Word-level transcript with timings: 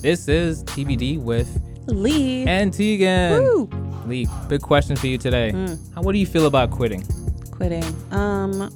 This 0.00 0.28
is 0.28 0.62
TBD 0.64 1.20
with 1.20 1.60
Lee. 1.86 2.46
and 2.46 2.72
Tegan. 2.72 3.42
Woo. 3.42 3.68
Lee, 4.06 4.26
big 4.48 4.62
question 4.62 4.96
for 4.96 5.06
you 5.08 5.18
today. 5.18 5.50
How, 5.94 6.02
what 6.02 6.12
do 6.12 6.18
you 6.18 6.26
feel 6.26 6.46
about 6.46 6.70
quitting? 6.70 7.04
Quitting. 7.50 7.84
Um, 8.12 8.70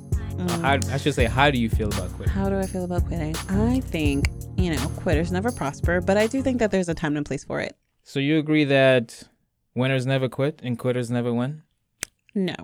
How, 0.63 0.79
I 0.91 0.97
should 0.97 1.15
say, 1.15 1.27
how 1.27 1.51
do 1.51 1.59
you 1.59 1.69
feel 1.71 1.89
about 1.89 2.11
quitting? 2.15 2.33
how 2.35 2.49
do 2.49 2.59
I 2.59 2.67
feel 2.67 2.85
about 2.85 3.07
quitting? 3.07 3.37
I 3.49 3.81
think, 3.81 4.31
you 4.57 4.75
know, 4.75 4.89
quitters 4.97 5.31
never 5.31 5.53
prosper, 5.53 6.01
but 6.01 6.17
I 6.17 6.27
do 6.27 6.43
think 6.43 6.59
that 6.59 6.71
there's 6.71 6.89
a 6.89 6.95
time 6.95 7.17
and 7.17 7.25
place 7.25 7.45
for 7.45 7.61
it. 7.61 7.77
So 8.03 8.19
you 8.19 8.39
agree 8.39 8.65
that 8.65 9.23
winners 9.75 10.05
never 10.07 10.29
quit 10.29 10.61
and 10.65 10.77
quitters 10.79 11.11
never 11.11 11.33
win? 11.33 11.63
No. 12.35 12.55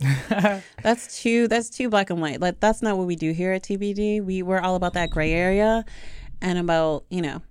that's 0.82 1.20
too 1.20 1.48
that's 1.48 1.70
too 1.70 1.88
black 1.88 2.10
and 2.10 2.20
white. 2.20 2.40
Like 2.40 2.60
that's 2.60 2.82
not 2.82 2.96
what 2.96 3.06
we 3.06 3.16
do 3.16 3.32
here 3.32 3.52
at 3.52 3.62
TBD. 3.64 4.24
We 4.24 4.42
we're 4.42 4.60
all 4.60 4.74
about 4.76 4.92
that 4.94 5.10
gray 5.10 5.32
area 5.32 5.84
and 6.40 6.56
about, 6.58 7.04
you 7.10 7.20
know, 7.20 7.42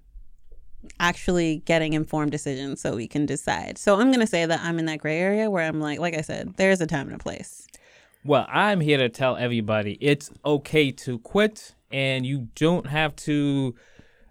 actually 1.00 1.62
getting 1.66 1.94
informed 1.94 2.32
decisions 2.32 2.82
so 2.82 2.96
we 2.96 3.08
can 3.08 3.26
decide. 3.26 3.78
So 3.78 4.00
I'm 4.00 4.08
going 4.08 4.20
to 4.20 4.28
say 4.28 4.46
that 4.46 4.62
I'm 4.62 4.80
in 4.80 4.86
that 4.86 5.00
gray 5.00 5.20
area 5.20 5.50
where 5.50 5.68
I'm 5.68 5.80
like 5.80 6.00
like 6.00 6.18
I 6.18 6.22
said, 6.22 6.56
there's 6.58 6.82
a 6.82 6.88
time 6.88 7.08
and 7.08 7.16
a 7.16 7.24
place. 7.24 7.68
Well, 8.24 8.46
I'm 8.50 8.82
here 8.82 8.98
to 8.98 9.10
tell 9.10 9.38
everybody 9.38 9.98
it's 10.02 10.32
okay 10.44 10.92
to 10.92 11.20
quit 11.20 11.76
and 11.92 12.26
you 12.26 12.50
don't 12.56 12.88
have 12.88 13.16
to 13.18 13.76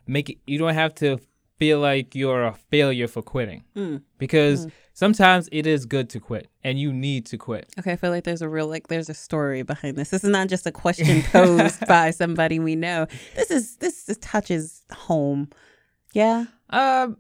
make 0.07 0.31
it, 0.31 0.39
you 0.47 0.59
don't 0.59 0.75
have 0.75 0.95
to 0.97 1.19
feel 1.59 1.81
like 1.81 2.15
you're 2.15 2.45
a 2.45 2.53
failure 2.71 3.09
for 3.09 3.23
quitting. 3.23 3.65
Mm. 3.75 4.03
Because 4.19 4.67
mm. 4.67 4.73
sometimes 4.93 5.49
it 5.53 5.67
is 5.67 5.87
good 5.87 6.11
to 6.11 6.21
quit 6.21 6.49
and 6.63 6.79
you 6.79 6.93
need 6.93 7.27
to 7.27 7.39
quit. 7.39 7.73
Okay, 7.79 7.93
I 7.93 7.97
feel 7.97 8.11
like 8.11 8.25
there's 8.25 8.43
a 8.43 8.49
real 8.49 8.69
like 8.69 8.89
there's 8.89 9.09
a 9.09 9.15
story 9.15 9.63
behind 9.63 9.97
this. 9.97 10.11
This 10.11 10.25
is 10.25 10.31
not 10.31 10.49
just 10.49 10.67
a 10.67 10.73
question 10.73 11.23
posed 11.23 11.87
by 11.89 12.11
somebody 12.11 12.59
we 12.59 12.77
know. 12.77 13.07
This 13.35 13.51
is 13.51 13.77
this, 13.77 14.05
this 14.05 14.19
touches 14.21 14.83
home. 14.93 15.49
Yeah. 16.13 16.47
Um, 16.71 17.17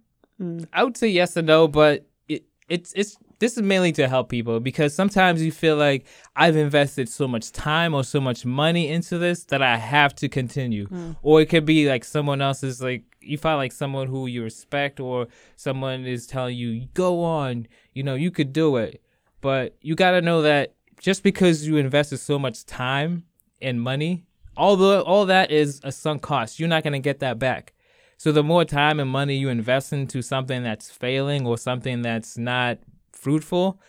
I 0.72 0.84
would 0.84 0.96
say 0.96 1.08
yes 1.08 1.36
and 1.36 1.46
no, 1.46 1.68
but 1.68 2.06
it, 2.28 2.44
it's 2.68 2.92
it's 2.94 3.16
this 3.38 3.56
is 3.56 3.62
mainly 3.62 3.92
to 3.92 4.08
help 4.08 4.28
people 4.30 4.60
because 4.60 4.94
sometimes 4.94 5.42
you 5.42 5.52
feel 5.52 5.76
like 5.76 6.06
I've 6.34 6.56
invested 6.56 7.08
so 7.08 7.28
much 7.28 7.52
time 7.52 7.94
or 7.94 8.02
so 8.02 8.20
much 8.20 8.46
money 8.46 8.88
into 8.88 9.18
this 9.18 9.44
that 9.44 9.62
I 9.62 9.76
have 9.76 10.14
to 10.16 10.28
continue, 10.28 10.88
or 11.22 11.40
it 11.40 11.46
could 11.46 11.64
be 11.66 11.88
like 11.88 12.04
someone 12.04 12.40
else 12.40 12.62
is 12.62 12.80
like 12.82 13.04
you 13.20 13.36
find 13.38 13.58
like 13.58 13.72
someone 13.72 14.06
who 14.06 14.26
you 14.26 14.42
respect 14.42 15.00
or 15.00 15.26
someone 15.56 16.06
is 16.06 16.26
telling 16.26 16.56
you 16.56 16.88
go 16.94 17.22
on, 17.22 17.66
you 17.92 18.02
know 18.02 18.14
you 18.14 18.30
could 18.30 18.52
do 18.52 18.76
it, 18.76 19.02
but 19.40 19.76
you 19.82 19.94
got 19.94 20.12
to 20.12 20.22
know 20.22 20.42
that 20.42 20.74
just 20.98 21.22
because 21.22 21.66
you 21.66 21.76
invested 21.76 22.18
so 22.18 22.38
much 22.38 22.64
time 22.64 23.24
and 23.60 23.80
money, 23.80 24.24
all 24.56 24.76
the 24.76 25.02
all 25.02 25.26
that 25.26 25.50
is 25.50 25.80
a 25.84 25.92
sunk 25.92 26.22
cost. 26.22 26.58
You're 26.58 26.68
not 26.68 26.84
gonna 26.84 26.98
get 27.00 27.20
that 27.20 27.38
back. 27.38 27.74
So 28.16 28.32
the 28.32 28.42
more 28.42 28.64
time 28.64 28.98
and 28.98 29.10
money 29.10 29.36
you 29.36 29.48
invest 29.48 29.92
into 29.92 30.22
something 30.22 30.62
that's 30.62 30.90
failing 30.90 31.46
or 31.46 31.58
something 31.58 32.02
that's 32.02 32.38
not 32.38 32.78
fruitful, 33.12 33.80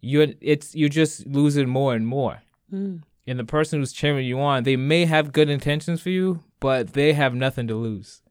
you're 0.00 0.28
it's 0.40 0.74
you're 0.74 0.88
just 0.88 1.26
losing 1.26 1.68
more 1.68 1.94
and 1.94 2.06
more. 2.06 2.42
And 3.26 3.38
the 3.38 3.44
person 3.44 3.80
who's 3.80 3.92
cheering 3.92 4.26
you 4.26 4.40
on, 4.40 4.64
they 4.64 4.76
may 4.76 5.04
have 5.04 5.32
good 5.32 5.50
intentions 5.50 6.00
for 6.00 6.10
you, 6.10 6.42
but 6.60 6.92
they 6.92 7.12
have 7.12 7.34
nothing 7.34 7.66
to 7.68 7.74
lose. 7.74 8.22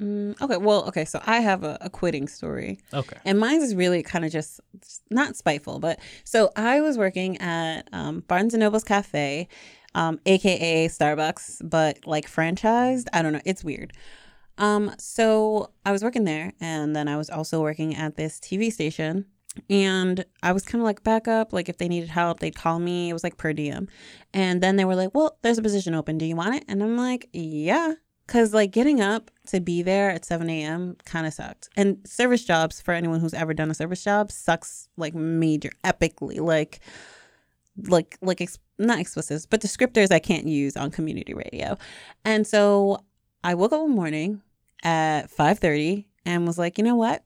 Mm, 0.00 0.40
okay. 0.40 0.56
Well, 0.56 0.84
okay. 0.88 1.04
So 1.04 1.20
I 1.26 1.40
have 1.40 1.64
a, 1.64 1.78
a 1.80 1.90
quitting 1.90 2.28
story. 2.28 2.78
Okay. 2.92 3.16
And 3.24 3.38
mine 3.38 3.62
is 3.62 3.74
really 3.74 4.02
kind 4.02 4.24
of 4.24 4.30
just 4.32 4.60
not 5.10 5.36
spiteful, 5.36 5.78
but 5.78 5.98
so 6.24 6.50
I 6.54 6.80
was 6.80 6.98
working 6.98 7.38
at 7.38 7.88
um, 7.92 8.20
Barnes 8.28 8.52
and 8.54 8.60
Noble's 8.60 8.84
cafe, 8.84 9.48
um, 9.94 10.20
aka 10.26 10.88
Starbucks, 10.88 11.68
but 11.68 12.06
like 12.06 12.30
franchised. 12.30 13.06
I 13.12 13.22
don't 13.22 13.32
know. 13.32 13.40
It's 13.44 13.64
weird. 13.64 13.92
Um, 14.58 14.94
so 14.98 15.70
I 15.84 15.92
was 15.92 16.02
working 16.02 16.24
there, 16.24 16.52
and 16.60 16.94
then 16.96 17.08
I 17.08 17.16
was 17.16 17.30
also 17.30 17.60
working 17.60 17.94
at 17.94 18.16
this 18.16 18.40
TV 18.40 18.72
station. 18.72 19.26
And 19.70 20.24
I 20.42 20.52
was 20.52 20.64
kind 20.64 20.82
of 20.82 20.84
like 20.84 21.02
backup, 21.02 21.52
like 21.52 21.68
if 21.68 21.78
they 21.78 21.88
needed 21.88 22.10
help, 22.10 22.40
they'd 22.40 22.54
call 22.54 22.78
me. 22.78 23.08
It 23.08 23.12
was 23.12 23.24
like 23.24 23.38
per 23.38 23.52
diem. 23.52 23.88
And 24.34 24.62
then 24.62 24.76
they 24.76 24.84
were 24.84 24.94
like, 24.94 25.14
Well, 25.14 25.38
there's 25.42 25.56
a 25.56 25.62
position 25.62 25.94
open. 25.94 26.18
Do 26.18 26.26
you 26.26 26.36
want 26.36 26.56
it? 26.56 26.64
And 26.68 26.82
I'm 26.82 26.96
like, 26.96 27.28
Yeah. 27.32 27.94
Cause 28.26 28.52
like 28.52 28.72
getting 28.72 29.00
up 29.00 29.30
to 29.46 29.60
be 29.60 29.82
there 29.82 30.10
at 30.10 30.24
7 30.24 30.50
a.m. 30.50 30.96
kind 31.04 31.26
of 31.26 31.32
sucked. 31.32 31.68
And 31.76 31.98
service 32.06 32.44
jobs, 32.44 32.80
for 32.80 32.92
anyone 32.92 33.20
who's 33.20 33.34
ever 33.34 33.54
done 33.54 33.70
a 33.70 33.74
service 33.74 34.02
job, 34.02 34.32
sucks 34.32 34.88
like 34.96 35.14
major, 35.14 35.70
epically. 35.84 36.40
Like, 36.40 36.80
like, 37.88 38.18
like, 38.20 38.40
ex- 38.40 38.58
not 38.78 38.98
explicit, 38.98 39.46
but 39.48 39.60
descriptors 39.60 40.10
I 40.10 40.18
can't 40.18 40.46
use 40.46 40.76
on 40.76 40.90
community 40.90 41.34
radio. 41.34 41.78
And 42.24 42.46
so 42.46 43.04
I 43.44 43.54
woke 43.54 43.72
up 43.72 43.82
one 43.82 43.92
morning 43.92 44.42
at 44.86 45.28
5:30 45.30 46.06
and 46.24 46.46
was 46.46 46.58
like, 46.58 46.78
you 46.78 46.84
know 46.84 46.94
what? 46.94 47.24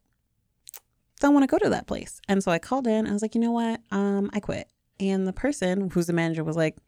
Don't 1.21 1.35
want 1.35 1.43
to 1.43 1.47
go 1.47 1.59
to 1.59 1.69
that 1.69 1.87
place. 1.87 2.21
And 2.27 2.43
so 2.43 2.51
I 2.51 2.59
called 2.59 2.87
in. 2.87 3.07
I 3.07 3.13
was 3.13 3.21
like, 3.21 3.35
you 3.35 3.41
know 3.41 3.53
what? 3.53 3.81
Um, 3.91 4.31
I 4.33 4.41
quit. 4.41 4.69
And 4.99 5.27
the 5.27 5.33
person 5.35 5.91
who's 5.91 6.07
the 6.07 6.15
manager 6.15 6.43
was 6.43 6.57
like, 6.57 6.79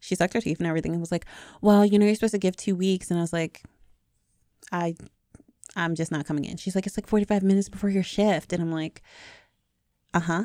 she 0.00 0.14
sucked 0.14 0.34
her 0.34 0.40
teeth 0.40 0.58
and 0.58 0.66
everything, 0.66 0.92
and 0.92 1.00
was 1.00 1.10
like, 1.10 1.26
well, 1.60 1.84
you 1.84 1.98
know, 1.98 2.04
you're 2.06 2.14
supposed 2.14 2.34
to 2.34 2.38
give 2.38 2.54
two 2.54 2.76
weeks. 2.76 3.10
And 3.10 3.18
I 3.18 3.22
was 3.22 3.32
like, 3.32 3.62
I, 4.70 4.94
I'm 5.74 5.94
just 5.94 6.12
not 6.12 6.26
coming 6.26 6.44
in. 6.44 6.58
She's 6.58 6.74
like, 6.74 6.86
it's 6.86 6.96
like 6.96 7.06
45 7.06 7.42
minutes 7.42 7.68
before 7.68 7.90
your 7.90 8.02
shift, 8.02 8.52
and 8.52 8.62
I'm 8.62 8.70
like, 8.70 9.02
uh 10.14 10.20
huh. 10.20 10.44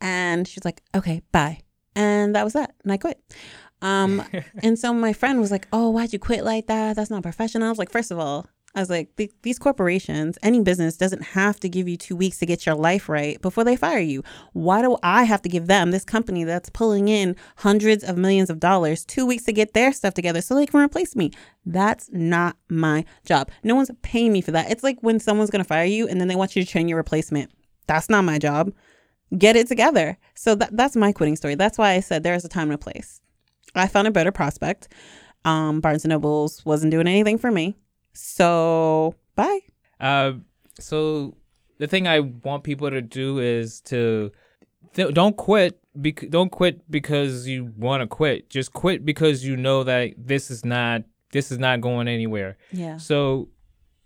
And 0.00 0.46
she's 0.46 0.64
like, 0.64 0.82
okay, 0.94 1.22
bye. 1.32 1.60
And 1.94 2.34
that 2.34 2.44
was 2.44 2.54
that. 2.54 2.74
And 2.84 2.92
I 2.92 2.96
quit. 2.96 3.20
Um, 3.82 4.22
and 4.62 4.78
so 4.78 4.92
my 4.94 5.12
friend 5.12 5.40
was 5.40 5.50
like, 5.50 5.68
"Oh, 5.72 5.90
why'd 5.90 6.12
you 6.12 6.18
quit 6.18 6.44
like 6.44 6.66
that? 6.66 6.96
That's 6.96 7.10
not 7.10 7.22
professional." 7.22 7.66
I 7.66 7.70
was 7.70 7.78
like, 7.78 7.92
first 7.92 8.10
of 8.10 8.18
all, 8.18 8.46
I 8.74 8.80
was 8.80 8.90
like, 8.90 9.08
these 9.42 9.58
corporations, 9.58 10.36
any 10.42 10.60
business 10.60 10.96
doesn't 10.96 11.22
have 11.22 11.60
to 11.60 11.68
give 11.68 11.86
you 11.86 11.96
two 11.96 12.16
weeks 12.16 12.38
to 12.38 12.46
get 12.46 12.66
your 12.66 12.74
life 12.74 13.08
right 13.08 13.40
before 13.40 13.62
they 13.62 13.76
fire 13.76 14.00
you. 14.00 14.24
Why 14.52 14.82
do 14.82 14.96
I 15.00 15.22
have 15.22 15.42
to 15.42 15.48
give 15.48 15.68
them, 15.68 15.92
this 15.92 16.04
company 16.04 16.42
that's 16.42 16.70
pulling 16.70 17.06
in 17.06 17.36
hundreds 17.58 18.02
of 18.02 18.16
millions 18.16 18.50
of 18.50 18.58
dollars, 18.58 19.04
two 19.04 19.26
weeks 19.26 19.44
to 19.44 19.52
get 19.52 19.74
their 19.74 19.92
stuff 19.92 20.14
together 20.14 20.40
so 20.40 20.56
they 20.56 20.66
can 20.66 20.80
replace 20.80 21.14
me? 21.14 21.30
That's 21.64 22.10
not 22.12 22.56
my 22.68 23.04
job. 23.24 23.50
No 23.62 23.76
one's 23.76 23.92
paying 24.02 24.32
me 24.32 24.40
for 24.40 24.50
that. 24.50 24.70
It's 24.70 24.82
like 24.82 24.98
when 25.02 25.20
someone's 25.20 25.50
going 25.50 25.62
to 25.62 25.68
fire 25.68 25.84
you 25.84 26.08
and 26.08 26.20
then 26.20 26.26
they 26.26 26.36
want 26.36 26.56
you 26.56 26.64
to 26.64 26.68
train 26.68 26.88
your 26.88 26.98
replacement. 26.98 27.52
That's 27.86 28.10
not 28.10 28.22
my 28.22 28.38
job. 28.40 28.72
Get 29.38 29.54
it 29.54 29.68
together. 29.68 30.18
So 30.34 30.56
that, 30.56 30.76
that's 30.76 30.96
my 30.96 31.12
quitting 31.12 31.36
story. 31.36 31.54
That's 31.54 31.78
why 31.78 31.92
I 31.92 32.00
said 32.00 32.24
there 32.24 32.34
is 32.34 32.44
a 32.44 32.48
time 32.48 32.70
and 32.70 32.74
a 32.74 32.78
place. 32.78 33.20
I 33.76 33.86
found 33.86 34.08
a 34.08 34.12
better 34.12 34.32
prospect. 34.32 34.88
Um, 35.44 35.80
Barnes 35.80 36.04
and 36.04 36.10
Nobles 36.10 36.64
wasn't 36.64 36.90
doing 36.90 37.06
anything 37.06 37.38
for 37.38 37.52
me. 37.52 37.76
So 38.14 39.14
bye. 39.34 39.60
Uh, 40.00 40.34
so 40.78 41.36
the 41.78 41.86
thing 41.86 42.08
I 42.08 42.20
want 42.20 42.64
people 42.64 42.88
to 42.90 43.02
do 43.02 43.38
is 43.38 43.80
to 43.82 44.32
th- 44.94 45.12
don't 45.14 45.36
quit. 45.36 45.80
Bec- 46.00 46.30
don't 46.30 46.50
quit 46.50 46.90
because 46.90 47.46
you 47.46 47.72
want 47.76 48.00
to 48.00 48.06
quit. 48.06 48.50
Just 48.50 48.72
quit 48.72 49.04
because 49.04 49.44
you 49.44 49.56
know 49.56 49.84
that 49.84 50.14
this 50.16 50.50
is 50.50 50.64
not 50.64 51.02
this 51.32 51.52
is 51.52 51.58
not 51.58 51.80
going 51.80 52.08
anywhere. 52.08 52.56
Yeah. 52.72 52.96
So 52.96 53.48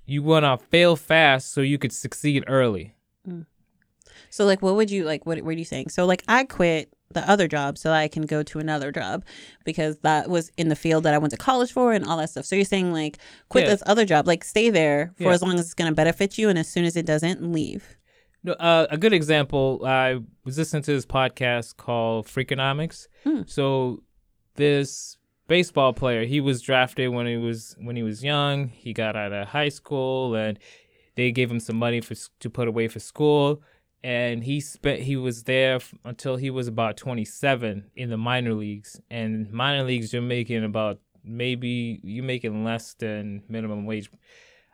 you 0.06 0.22
want 0.22 0.44
to 0.44 0.58
fail 0.68 0.96
fast 0.96 1.52
so 1.52 1.60
you 1.60 1.78
could 1.78 1.92
succeed 1.92 2.44
early. 2.46 2.94
So 4.30 4.44
like, 4.44 4.62
what 4.62 4.74
would 4.76 4.90
you 4.90 5.04
like? 5.04 5.24
What, 5.26 5.40
what 5.42 5.54
are 5.54 5.58
you 5.58 5.64
saying? 5.64 5.90
So 5.90 6.04
like, 6.04 6.24
I 6.28 6.44
quit 6.44 6.92
the 7.14 7.28
other 7.30 7.48
job 7.48 7.78
so 7.78 7.88
that 7.88 7.96
I 7.98 8.08
can 8.08 8.22
go 8.26 8.42
to 8.42 8.58
another 8.58 8.92
job 8.92 9.24
because 9.64 9.96
that 10.00 10.28
was 10.28 10.50
in 10.58 10.68
the 10.68 10.76
field 10.76 11.04
that 11.04 11.14
I 11.14 11.18
went 11.18 11.30
to 11.30 11.36
college 11.38 11.72
for 11.72 11.92
and 11.92 12.04
all 12.04 12.18
that 12.18 12.30
stuff. 12.30 12.44
So 12.44 12.54
you're 12.54 12.64
saying 12.66 12.92
like, 12.92 13.18
quit 13.48 13.64
Yeah. 13.64 13.70
this 13.70 13.82
other 13.86 14.04
job, 14.04 14.26
like 14.26 14.44
stay 14.44 14.68
there 14.70 15.12
for 15.16 15.24
Yeah. 15.24 15.30
as 15.30 15.42
long 15.42 15.54
as 15.54 15.60
it's 15.62 15.74
gonna 15.74 15.92
benefit 15.92 16.36
you, 16.36 16.48
and 16.50 16.58
as 16.58 16.68
soon 16.68 16.84
as 16.84 16.96
it 16.96 17.06
doesn't, 17.06 17.40
leave. 17.52 17.96
No, 18.44 18.52
uh, 18.52 18.86
a 18.90 18.96
good 18.98 19.12
example. 19.12 19.82
I 19.84 20.18
was 20.44 20.58
listening 20.58 20.82
to 20.84 20.92
this 20.92 21.06
podcast 21.06 21.76
called 21.76 22.26
Freakonomics. 22.26 23.08
So 23.46 24.02
this 24.56 25.16
baseball 25.48 25.92
player, 25.92 26.24
he 26.24 26.40
was 26.40 26.60
drafted 26.60 27.10
when 27.10 27.26
he 27.26 27.36
was 27.36 27.74
when 27.80 27.96
he 27.96 28.02
was 28.02 28.22
young. 28.22 28.68
He 28.68 28.92
got 28.92 29.16
out 29.16 29.32
of 29.32 29.48
high 29.48 29.70
school, 29.70 30.34
and 30.34 30.58
they 31.16 31.32
gave 31.32 31.50
him 31.50 31.58
some 31.60 31.76
money 31.76 32.00
for 32.00 32.14
to 32.40 32.50
put 32.50 32.68
away 32.68 32.86
for 32.88 33.00
school. 33.00 33.62
And 34.04 34.44
he 34.44 34.60
spent 34.60 35.00
he 35.02 35.16
was 35.16 35.42
there 35.44 35.76
f- 35.76 35.92
until 36.04 36.36
he 36.36 36.50
was 36.50 36.68
about 36.68 36.96
27 36.96 37.90
in 37.96 38.10
the 38.10 38.16
minor 38.16 38.54
leagues. 38.54 39.00
And 39.10 39.50
minor 39.52 39.82
leagues, 39.84 40.12
you're 40.12 40.22
making 40.22 40.64
about 40.64 41.00
maybe 41.24 42.00
you're 42.04 42.24
making 42.24 42.64
less 42.64 42.94
than 42.94 43.42
minimum 43.48 43.86
wage. 43.86 44.08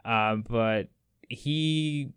Um, 0.05 0.45
but 0.49 0.89
he 1.29 2.11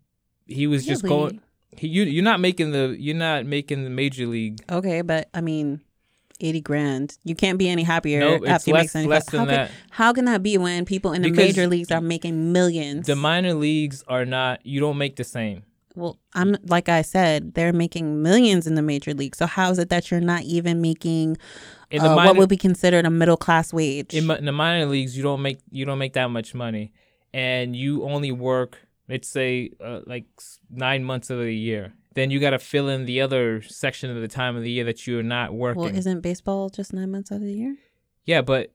he 0.46 0.66
was 0.66 0.84
just 0.86 1.02
going. 1.02 1.40
He, 1.76 1.88
you 1.88 2.02
you're 2.04 2.24
not 2.24 2.40
making 2.40 2.72
the 2.72 2.94
you're 2.98 3.16
not 3.16 3.46
making 3.46 3.84
the 3.84 3.90
major 3.90 4.26
league. 4.26 4.60
Okay, 4.70 5.00
but 5.02 5.28
I 5.32 5.40
mean, 5.40 5.80
eighty 6.40 6.60
grand. 6.60 7.16
You 7.24 7.34
can't 7.34 7.58
be 7.58 7.68
any 7.70 7.84
happier 7.84 8.20
Nope, 8.20 8.42
after 8.46 8.70
you 8.70 8.74
less- 8.74 8.94
make 8.94 9.06
less 9.06 9.30
than 9.30 9.40
How 9.40 9.46
that. 9.46 9.68
can, 9.68 9.76
how 9.90 10.12
can 10.12 10.24
that 10.26 10.42
be 10.42 10.58
when 10.58 10.84
people 10.84 11.12
in 11.14 11.22
the 11.22 11.30
Because 11.30 11.46
major 11.46 11.66
leagues 11.66 11.90
are 11.90 12.00
making 12.02 12.52
millions? 12.52 13.06
The 13.06 13.16
minor 13.16 13.54
leagues 13.54 14.04
are 14.08 14.24
not. 14.26 14.64
You 14.66 14.80
don't 14.80 14.98
make 14.98 15.16
the 15.16 15.24
same. 15.24 15.62
Well, 15.98 16.18
I'm 16.34 16.56
like 16.66 16.88
I 16.88 17.02
said, 17.02 17.54
they're 17.54 17.72
making 17.72 18.22
millions 18.22 18.66
in 18.66 18.74
the 18.74 18.82
major 18.82 19.14
league. 19.14 19.34
So 19.34 19.46
how 19.46 19.70
is 19.70 19.78
it 19.78 19.88
that 19.90 20.10
you're 20.10 20.20
not 20.20 20.42
even 20.42 20.80
making 20.80 21.36
In 21.90 22.02
the 22.02 22.10
uh, 22.10 22.14
minor, 22.14 22.28
what 22.30 22.36
would 22.38 22.48
be 22.48 22.56
considered 22.56 23.04
a 23.04 23.10
middle 23.10 23.36
class 23.36 23.72
wage? 23.72 24.14
in, 24.14 24.30
in 24.30 24.44
the 24.44 24.52
minor 24.52 24.86
leagues, 24.86 25.16
you 25.16 25.22
don't 25.22 25.42
make 25.42 25.58
you 25.70 25.84
don't 25.84 25.98
make 25.98 26.12
that 26.12 26.28
much 26.30 26.54
money, 26.54 26.92
and 27.34 27.74
you 27.74 28.04
only 28.04 28.30
work, 28.30 28.78
let's 29.08 29.28
say, 29.28 29.70
uh, 29.84 30.00
like 30.06 30.26
nine 30.70 31.02
months 31.04 31.30
of 31.30 31.38
the 31.38 31.52
year, 31.52 31.94
then 32.14 32.30
you 32.30 32.38
got 32.40 32.50
to 32.50 32.58
fill 32.58 32.88
in 32.88 33.04
the 33.04 33.20
other 33.20 33.62
section 33.62 34.10
of 34.10 34.20
the 34.20 34.28
time 34.28 34.56
of 34.56 34.62
the 34.62 34.70
year 34.70 34.84
that 34.84 35.06
you're 35.06 35.22
not 35.22 35.52
working. 35.52 35.82
Well, 35.82 35.96
isn't 35.96 36.20
baseball 36.20 36.70
just 36.70 36.92
nine 36.92 37.10
months 37.10 37.32
out 37.32 37.36
of 37.36 37.42
the 37.42 37.54
year? 37.54 37.76
Yeah, 38.24 38.42
but 38.42 38.72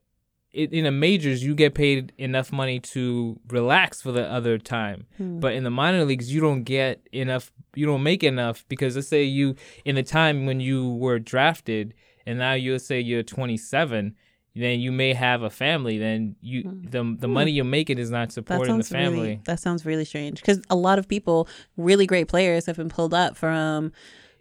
in 0.54 0.84
the 0.84 0.90
majors, 0.92 1.42
you 1.44 1.54
get 1.54 1.74
paid 1.74 2.12
enough 2.16 2.52
money 2.52 2.78
to 2.80 3.38
relax 3.48 4.00
for 4.00 4.12
the 4.12 4.24
other 4.30 4.56
time. 4.58 5.06
Hmm. 5.16 5.40
But 5.40 5.54
in 5.54 5.64
the 5.64 5.70
minor 5.70 6.04
leagues, 6.04 6.32
you 6.32 6.40
don't 6.40 6.62
get 6.62 7.06
enough. 7.12 7.50
You 7.74 7.86
don't 7.86 8.02
make 8.02 8.22
enough 8.22 8.64
because 8.68 8.94
let's 8.96 9.08
say 9.08 9.24
you 9.24 9.56
in 9.84 9.96
the 9.96 10.02
time 10.04 10.46
when 10.46 10.60
you 10.60 10.94
were 10.94 11.18
drafted, 11.18 11.94
and 12.26 12.38
now 12.38 12.52
you 12.52 12.72
let's 12.72 12.86
say 12.86 13.00
you're 13.00 13.24
27, 13.24 14.14
then 14.54 14.78
you 14.78 14.92
may 14.92 15.12
have 15.12 15.42
a 15.42 15.50
family. 15.50 15.98
Then 15.98 16.36
you 16.40 16.62
the 16.62 17.16
the 17.18 17.26
money 17.28 17.50
you're 17.50 17.64
making 17.64 17.98
is 17.98 18.10
not 18.10 18.28
Hmm. 18.28 18.34
Supporting 18.34 18.78
the 18.78 18.84
family. 18.84 19.20
really 19.20 19.40
that 19.46 19.58
sounds 19.60 19.84
really 19.84 20.04
strange 20.04 20.40
because 20.40 20.60
a 20.70 20.76
lot 20.76 20.98
of 21.00 21.08
people, 21.08 21.48
really 21.76 22.06
great 22.06 22.28
players, 22.28 22.66
have 22.66 22.76
been 22.76 22.88
pulled 22.88 23.12
up 23.14 23.36
from 23.36 23.90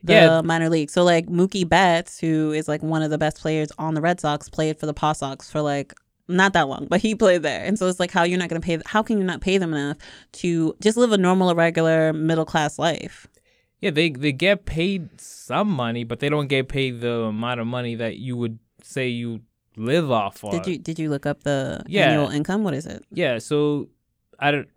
the 0.03 0.13
Yeah. 0.13 0.41
minor 0.41 0.69
league. 0.69 0.89
So 0.91 1.03
like 1.03 1.27
Mookie 1.27 1.67
Betts, 1.67 2.19
who 2.19 2.51
is 2.51 2.67
like 2.67 2.83
one 2.83 3.01
of 3.01 3.09
the 3.09 3.17
best 3.17 3.39
players 3.41 3.71
on 3.79 3.93
the 3.95 4.01
Red 4.01 4.19
Sox, 4.19 4.49
played 4.49 4.77
for 4.77 4.85
the 4.85 4.93
PawSox 4.93 5.49
for 5.49 5.61
like 5.61 5.93
not 6.27 6.53
that 6.53 6.67
long, 6.69 6.87
but 6.89 7.01
he 7.01 7.15
played 7.15 7.43
there. 7.43 7.63
And 7.65 7.77
so 7.77 7.87
it's 7.87 7.99
like 7.99 8.11
how 8.11 8.23
you're 8.23 8.39
not 8.39 8.49
going 8.49 8.61
to 8.61 8.65
pay. 8.65 8.79
How 8.85 9.03
can 9.03 9.17
you 9.17 9.23
not 9.23 9.41
pay 9.41 9.57
them 9.57 9.73
enough 9.73 9.97
to 10.33 10.75
just 10.81 10.97
live 10.97 11.11
a 11.11 11.17
normal, 11.17 11.53
regular 11.55 12.13
middle 12.13 12.45
class 12.45 12.79
life? 12.79 13.27
Yeah, 13.81 13.89
they 13.91 14.09
they 14.11 14.31
get 14.31 14.65
paid 14.65 15.19
some 15.19 15.69
money, 15.69 16.05
but 16.05 16.19
they 16.21 16.29
don't 16.29 16.47
get 16.47 16.69
paid 16.69 17.01
the 17.01 17.23
amount 17.23 17.59
of 17.59 17.67
money 17.67 17.95
that 17.95 18.17
you 18.17 18.37
would 18.37 18.57
say 18.81 19.09
you 19.09 19.41
live 19.75 20.09
off 20.11 20.43
on. 20.45 20.51
Did 20.51 20.67
you 20.67 20.77
did 20.77 20.99
you 20.99 21.09
look 21.09 21.25
up 21.25 21.43
the 21.43 21.83
Yeah. 21.87 22.11
annual 22.11 22.29
income? 22.29 22.63
What 22.63 22.73
is 22.73 22.85
it? 22.85 23.03
Yeah, 23.11 23.39
so 23.39 23.89
I 24.39 24.51
don't. 24.51 24.69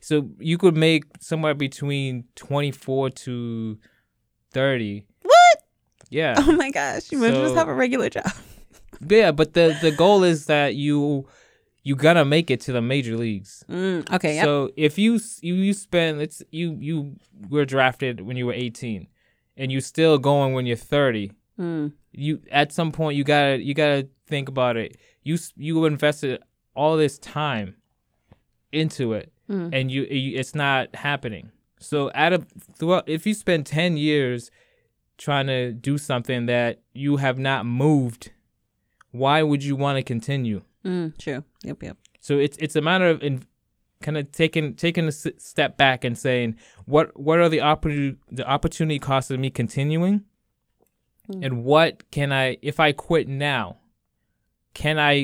So 0.00 0.28
you 0.38 0.58
could 0.58 0.76
make 0.76 1.04
somewhere 1.18 1.54
between 1.54 2.24
twenty 2.36 2.70
four 2.70 3.10
to 3.10 3.78
thirty. 4.52 5.06
What? 5.22 5.58
Yeah, 6.10 6.34
Oh 6.38 6.52
my 6.52 6.70
gosh! 6.70 7.10
You 7.10 7.18
might 7.18 7.28
as 7.28 7.32
well 7.34 7.42
just 7.46 7.56
have 7.56 7.68
a 7.68 7.74
regular 7.74 8.08
job. 8.10 8.30
Yeah, 9.08 9.32
but 9.32 9.54
the 9.54 9.76
the 9.80 9.90
goal 9.90 10.22
is 10.24 10.46
that 10.46 10.74
you 10.74 11.26
you 11.82 11.96
gonna 11.96 12.24
make 12.24 12.50
it 12.50 12.60
to 12.62 12.72
the 12.72 12.80
major 12.80 13.16
leagues. 13.16 13.64
Mm, 13.68 14.10
okay. 14.12 14.36
Yep. 14.36 14.44
So 14.44 14.70
if 14.76 14.98
you 14.98 15.20
you 15.42 15.54
you 15.54 15.72
spend 15.72 16.20
it's 16.22 16.42
you 16.50 16.76
you 16.80 17.16
were 17.48 17.64
drafted 17.64 18.20
when 18.22 18.36
you 18.36 18.46
were 18.46 18.52
eighteen, 18.54 19.08
and 19.56 19.70
you're 19.72 19.80
still 19.80 20.18
going 20.18 20.54
when 20.54 20.66
you're 20.66 20.76
thirty. 20.76 21.32
Mm, 21.58 21.92
you 22.12 22.40
at 22.50 22.72
some 22.72 22.90
point 22.92 23.16
you 23.16 23.24
gotta 23.24 23.60
you 23.62 23.74
gotta 23.74 24.08
think 24.26 24.48
about 24.48 24.76
it. 24.76 24.96
You 25.22 25.38
you 25.56 25.84
invested 25.84 26.42
all 26.74 26.96
this 26.96 27.18
time 27.18 27.76
into 28.72 29.12
it, 29.12 29.30
Mm. 29.48 29.70
and 29.72 29.90
you, 29.90 30.06
it's 30.08 30.54
not 30.54 30.94
happening. 30.96 31.50
So 31.78 32.10
out 32.14 32.32
of 32.32 32.46
throughout, 32.78 33.08
if 33.08 33.26
you 33.26 33.34
spend 33.34 33.66
ten 33.66 33.96
years 33.96 34.50
trying 35.18 35.46
to 35.46 35.72
do 35.72 35.98
something 35.98 36.46
that 36.46 36.80
you 36.94 37.18
have 37.18 37.38
not 37.38 37.66
moved, 37.66 38.32
why 39.14 39.42
would 39.42 39.62
you 39.62 39.76
want 39.76 39.96
to 39.98 40.02
continue? 40.02 40.62
mm, 40.84 41.16
true. 41.18 41.42
Yep. 41.62 41.82
Yep. 41.82 41.96
So 42.20 42.38
it's 42.38 42.56
it's 42.58 42.76
a 42.76 42.80
matter 42.80 43.08
of 43.08 43.22
in, 43.22 43.44
kind 44.02 44.16
of 44.18 44.30
taking 44.32 44.74
taking 44.74 45.04
a 45.04 45.14
s- 45.18 45.26
step 45.38 45.76
back 45.76 46.04
and 46.04 46.18
saying 46.18 46.56
what 46.84 47.06
what 47.18 47.38
are 47.38 47.48
the 47.48 47.60
opportunity 47.60 48.18
the 48.30 48.46
opportunity 48.46 48.98
costs 48.98 49.30
of 49.30 49.38
me 49.40 49.50
continuing, 49.50 50.24
Mm. 51.30 51.44
and 51.44 51.64
what 51.64 52.10
can 52.10 52.32
I 52.32 52.58
if 52.60 52.78
I 52.80 52.92
quit 52.92 53.28
now, 53.28 53.78
can 54.74 54.98
I 54.98 55.14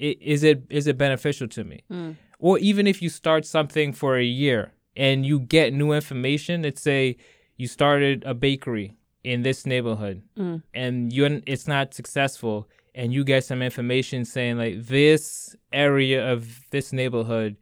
i- 0.00 0.16
is 0.34 0.42
it 0.42 0.62
is 0.70 0.86
it 0.86 0.96
beneficial 0.96 1.48
to 1.48 1.64
me? 1.64 1.82
Mm. 1.92 2.16
Or 2.38 2.58
even 2.60 2.86
if 2.86 3.02
you 3.02 3.08
start 3.10 3.44
something 3.44 3.92
for 3.92 4.16
a 4.16 4.24
year 4.24 4.72
and 4.96 5.26
you 5.26 5.40
get 5.40 5.72
new 5.74 5.92
information, 5.92 6.62
let's 6.62 6.80
say 6.80 7.16
you 7.56 7.66
started 7.66 8.22
a 8.24 8.32
bakery 8.32 8.94
in 9.24 9.42
this 9.42 9.66
neighborhood 9.66 10.22
Mm. 10.38 10.62
and 10.72 11.12
you 11.12 11.42
it's 11.46 11.66
not 11.68 11.92
successful 11.94 12.68
and 12.98 13.12
you 13.12 13.22
get 13.22 13.44
some 13.44 13.62
information 13.62 14.24
saying 14.24 14.58
like 14.58 14.86
this 14.86 15.54
area 15.72 16.32
of 16.32 16.68
this 16.72 16.92
neighborhood 16.92 17.56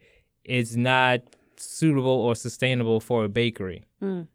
is 0.45 0.79
not 0.79 1.21
suitable 1.57 2.11
or 2.27 2.35
sustainable 2.35 3.01
for 3.01 3.25
a 3.25 3.29
bakery. 3.29 3.85
Mm. 4.03 4.29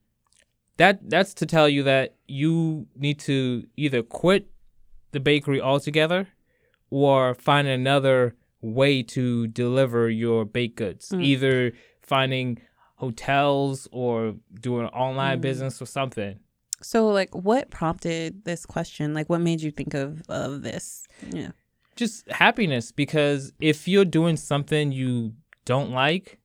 That 0.77 1.09
that's 1.09 1.33
to 1.35 1.45
tell 1.47 1.67
you 1.67 1.81
that 1.83 2.15
you 2.27 2.85
need 2.95 3.19
to 3.21 3.65
either 3.75 4.03
quit 4.03 4.51
the 5.11 5.19
bakery 5.19 5.59
altogether 5.59 6.27
or 6.91 7.33
find 7.33 7.67
another 7.67 8.35
way 8.61 9.01
to 9.01 9.47
deliver 9.47 10.07
your 10.07 10.45
baked 10.45 10.75
goods. 10.77 11.09
Mm. 11.09 11.23
Either 11.23 11.71
finding 12.03 12.59
hotels 12.97 13.87
or 13.91 14.35
doing 14.53 14.85
online 14.87 15.39
Mm. 15.39 15.41
business 15.41 15.81
or 15.81 15.87
something. 15.87 16.39
So, 16.83 17.07
like, 17.09 17.33
what 17.35 17.69
prompted 17.69 18.43
this 18.45 18.65
question? 18.65 19.13
Like, 19.13 19.29
what 19.29 19.41
made 19.41 19.61
you 19.61 19.71
think 19.71 19.93
of 19.93 20.21
of 20.29 20.61
this? 20.63 21.03
Yeah. 21.29 21.51
just 21.95 22.29
happiness 22.31 22.91
because 22.91 23.51
if 23.59 23.87
you're 23.87 24.05
doing 24.05 24.37
something 24.37 24.91
you 24.91 25.33
don't 25.65 25.91
like 25.91 26.39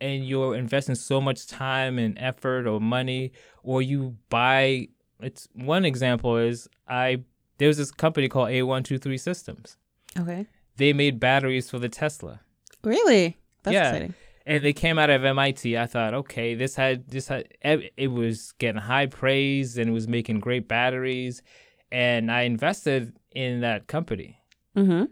and 0.00 0.26
you're 0.26 0.54
investing 0.54 0.94
so 0.94 1.20
much 1.20 1.46
time 1.46 1.98
and 1.98 2.16
effort 2.18 2.66
or 2.66 2.80
money 2.80 3.32
or 3.62 3.82
you 3.82 4.16
buy 4.30 4.88
it's 5.20 5.48
one 5.54 5.84
example 5.84 6.36
is 6.38 6.68
I 6.88 7.24
there 7.58 7.68
was 7.68 7.76
this 7.76 7.90
company 7.90 8.28
called 8.28 8.48
A123 8.48 9.20
Systems. 9.20 9.76
Okay. 10.18 10.46
They 10.76 10.92
made 10.94 11.20
batteries 11.20 11.68
for 11.68 11.78
the 11.78 11.88
Tesla. 11.90 12.40
Really? 12.82 13.36
That's 13.64 13.74
Yeah. 13.74 13.88
exciting. 13.90 14.14
And 14.50 14.64
they 14.64 14.72
came 14.72 14.98
out 14.98 15.10
of 15.10 15.24
MIT. 15.24 15.78
I 15.78 15.86
thought, 15.86 16.12
okay, 16.12 16.54
this 16.54 16.74
had 16.74 17.08
this 17.08 17.28
had 17.28 17.46
it 17.96 18.08
was 18.08 18.52
getting 18.58 18.80
high 18.80 19.06
praise 19.06 19.78
and 19.78 19.88
it 19.90 19.92
was 19.92 20.08
making 20.08 20.40
great 20.40 20.66
batteries 20.66 21.42
and 21.92 22.30
I 22.30 22.42
invested 22.42 23.16
in 23.32 23.60
that 23.60 23.86
company. 23.86 24.36
Mm-hmm. 24.76 25.04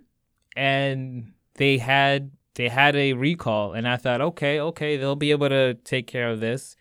and 0.56 1.32
they 1.54 1.78
had 1.78 2.30
they 2.54 2.68
had 2.68 2.94
a 2.94 3.12
recall 3.12 3.72
and 3.72 3.88
i 3.88 3.96
thought 3.96 4.20
okay 4.20 4.60
okay 4.60 4.96
they'll 4.96 5.16
be 5.16 5.32
able 5.32 5.48
to 5.48 5.74
take 5.74 6.06
care 6.06 6.28
of 6.30 6.38
this 6.38 6.76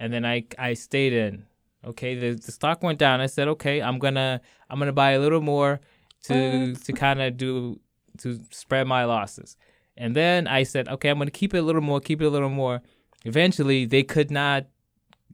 and 0.00 0.12
then 0.12 0.24
i 0.24 0.44
i 0.58 0.74
stayed 0.74 1.12
in 1.12 1.46
okay 1.84 2.16
the, 2.16 2.34
the 2.34 2.50
stock 2.50 2.82
went 2.82 2.98
down 2.98 3.20
i 3.20 3.26
said 3.26 3.46
okay 3.46 3.80
i'm 3.80 3.98
gonna 4.00 4.40
i'm 4.68 4.78
gonna 4.80 4.92
buy 4.92 5.12
a 5.12 5.20
little 5.20 5.40
more 5.40 5.80
to 6.24 6.74
to 6.74 6.92
kind 6.92 7.22
of 7.22 7.36
do 7.36 7.78
to 8.18 8.40
spread 8.50 8.86
my 8.88 9.04
losses 9.04 9.56
and 9.96 10.14
then 10.14 10.46
i 10.46 10.62
said 10.62 10.88
okay 10.88 11.08
i'm 11.08 11.18
gonna 11.18 11.30
keep 11.30 11.54
it 11.54 11.58
a 11.58 11.62
little 11.62 11.82
more 11.82 12.00
keep 12.00 12.20
it 12.20 12.24
a 12.26 12.30
little 12.30 12.48
more 12.50 12.82
eventually 13.24 13.84
they 13.84 14.02
could 14.02 14.30
not 14.30 14.66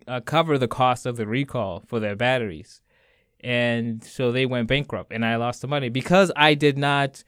uh, 0.08 0.20
cover 0.20 0.58
the 0.58 0.68
cost 0.68 1.06
of 1.06 1.16
the 1.16 1.26
recall 1.26 1.82
for 1.86 2.00
their 2.00 2.16
batteries 2.16 2.80
and 3.40 4.02
so 4.04 4.30
they 4.32 4.46
went 4.46 4.68
bankrupt 4.68 5.12
and 5.12 5.24
i 5.24 5.36
lost 5.36 5.60
the 5.62 5.68
money 5.68 5.88
because 5.88 6.30
i 6.36 6.54
did 6.54 6.76
not 6.78 7.22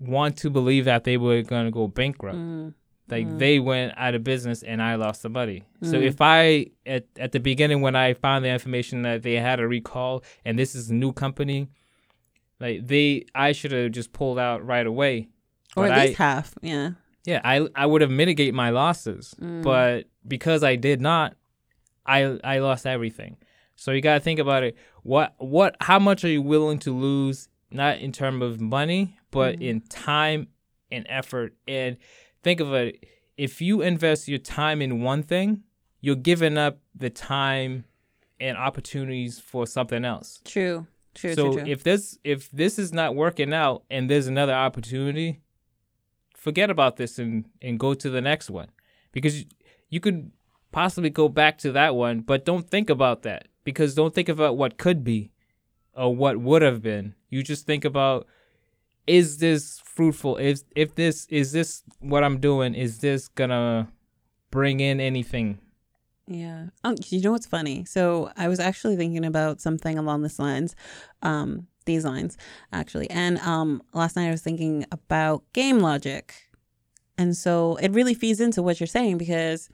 want 0.00 0.36
to 0.36 0.50
believe 0.50 0.84
that 0.84 1.04
they 1.04 1.16
were 1.16 1.42
going 1.42 1.64
to 1.64 1.70
go 1.70 1.88
bankrupt 1.88 2.36
Mm. 2.36 2.74
like 3.08 3.26
Mm. 3.26 3.38
they 3.38 3.58
went 3.58 3.92
out 3.96 4.14
of 4.14 4.24
business 4.24 4.62
and 4.62 4.82
i 4.82 4.94
lost 4.96 5.22
the 5.22 5.28
money 5.30 5.64
so 5.82 5.92
Mm. 5.98 6.02
if 6.04 6.20
i 6.20 6.66
at, 6.84 7.04
at 7.18 7.32
the 7.32 7.40
beginning 7.40 7.80
when 7.80 7.96
i 7.96 8.12
found 8.14 8.44
the 8.44 8.48
information 8.50 9.02
that 9.02 9.22
they 9.22 9.34
had 9.34 9.60
a 9.60 9.66
recall 9.68 10.22
and 10.44 10.58
this 10.58 10.74
is 10.74 10.90
a 10.90 10.94
new 10.94 11.12
company 11.12 11.68
like 12.60 12.86
they 12.86 13.24
i 13.34 13.52
should 13.52 13.72
have 13.72 13.90
just 13.92 14.12
pulled 14.12 14.38
out 14.38 14.64
right 14.66 14.86
away 14.86 15.28
Or 15.74 15.84
But 15.84 15.92
at 15.92 15.98
I- 15.98 16.04
least 16.06 16.18
half. 16.18 16.54
Yeah. 16.62 16.90
yeah 17.24 17.40
i 17.44 17.66
i 17.74 17.84
would 17.86 18.00
have 18.02 18.10
mitigate 18.10 18.54
my 18.54 18.70
losses 18.70 19.34
Mm. 19.40 19.62
but 19.62 20.04
because 20.26 20.62
i 20.62 20.76
did 20.76 21.00
not 21.00 21.34
i 22.06 22.38
i 22.44 22.58
lost 22.58 22.86
everything 22.86 23.36
so 23.74 23.90
you 23.92 24.00
got 24.00 24.14
to 24.14 24.20
think 24.20 24.38
about 24.40 24.62
it 24.62 24.76
what 25.02 25.34
what 25.38 25.76
how 25.80 25.98
much 25.98 26.24
are 26.24 26.28
you 26.28 26.40
willing 26.42 26.78
to 26.80 26.96
lose 26.96 27.48
not 27.70 27.98
in 27.98 28.12
terms 28.12 28.42
of 28.42 28.60
money 28.60 29.18
but 29.30 29.56
Mhm. 29.58 29.62
in 29.68 29.80
time 29.82 30.48
and 30.92 31.04
effort 31.08 31.54
and 31.66 31.96
think 32.42 32.60
of 32.60 32.72
it 32.72 33.04
if 33.36 33.60
you 33.60 33.82
invest 33.82 34.28
your 34.28 34.38
time 34.38 34.80
in 34.80 35.02
one 35.02 35.22
thing 35.22 35.62
you're 36.00 36.14
giving 36.14 36.56
up 36.56 36.78
the 36.94 37.10
time 37.10 37.84
and 38.38 38.56
opportunities 38.56 39.40
for 39.40 39.66
something 39.66 40.04
else 40.04 40.40
True. 40.44 40.86
True. 41.14 41.34
so 41.34 41.52
true. 41.52 41.62
True. 41.62 41.70
if 41.72 41.82
this 41.82 42.18
if 42.24 42.50
this 42.50 42.78
is 42.78 42.92
not 42.92 43.14
working 43.16 43.52
out 43.52 43.82
and 43.90 44.08
there's 44.08 44.26
another 44.28 44.52
opportunity, 44.52 45.40
forget 46.46 46.70
about 46.70 46.96
this 46.96 47.18
and 47.18 47.44
and 47.60 47.76
go 47.76 47.92
to 47.92 48.08
the 48.08 48.20
next 48.20 48.48
one 48.50 48.68
because 49.10 49.40
you, 49.40 49.46
you 49.90 49.98
could 49.98 50.30
possibly 50.70 51.10
go 51.10 51.28
back 51.28 51.58
to 51.58 51.72
that 51.72 51.96
one, 51.96 52.20
but 52.20 52.44
don't 52.44 52.70
think 52.70 52.88
about 52.88 53.22
that 53.22 53.48
because 53.64 53.96
don't 53.96 54.14
think 54.14 54.28
about 54.28 54.56
what 54.56 54.78
could 54.78 55.02
be 55.02 55.32
or 55.92 56.14
what 56.14 56.36
would 56.38 56.62
have 56.62 56.80
been. 56.82 57.14
You 57.30 57.42
just 57.42 57.66
think 57.66 57.84
about 57.84 58.28
is 59.08 59.38
this 59.38 59.80
fruitful? 59.84 60.36
Is 60.36 60.64
if 60.76 60.94
this 60.94 61.26
is 61.30 61.50
this 61.50 61.82
what 61.98 62.22
I'm 62.22 62.38
doing? 62.38 62.76
Is 62.76 62.98
this 62.98 63.26
gonna 63.26 63.88
bring 64.52 64.78
in 64.78 65.00
anything? 65.00 65.58
Yeah. 66.28 66.66
Oh, 66.84 66.94
you 67.08 67.22
know 67.22 67.32
what's 67.32 67.46
funny? 67.46 67.84
So 67.86 68.30
I 68.36 68.46
was 68.46 68.60
actually 68.60 68.96
thinking 68.96 69.24
about 69.24 69.60
something 69.60 69.98
along 69.98 70.22
this 70.22 70.38
lines, 70.38 70.76
um, 71.22 71.66
these 71.86 72.04
lines 72.04 72.36
actually. 72.72 73.08
And 73.10 73.38
um, 73.38 73.82
last 73.94 74.16
night 74.16 74.28
I 74.28 74.30
was 74.30 74.42
thinking 74.42 74.84
about 74.92 75.42
game 75.52 75.80
logic, 75.80 76.34
And 77.18 77.36
so 77.36 77.76
it 77.76 77.92
really 77.92 78.14
feeds 78.14 78.40
into 78.40 78.62
what 78.62 78.78
you're 78.78 78.86
saying 78.86 79.18
because 79.18 79.70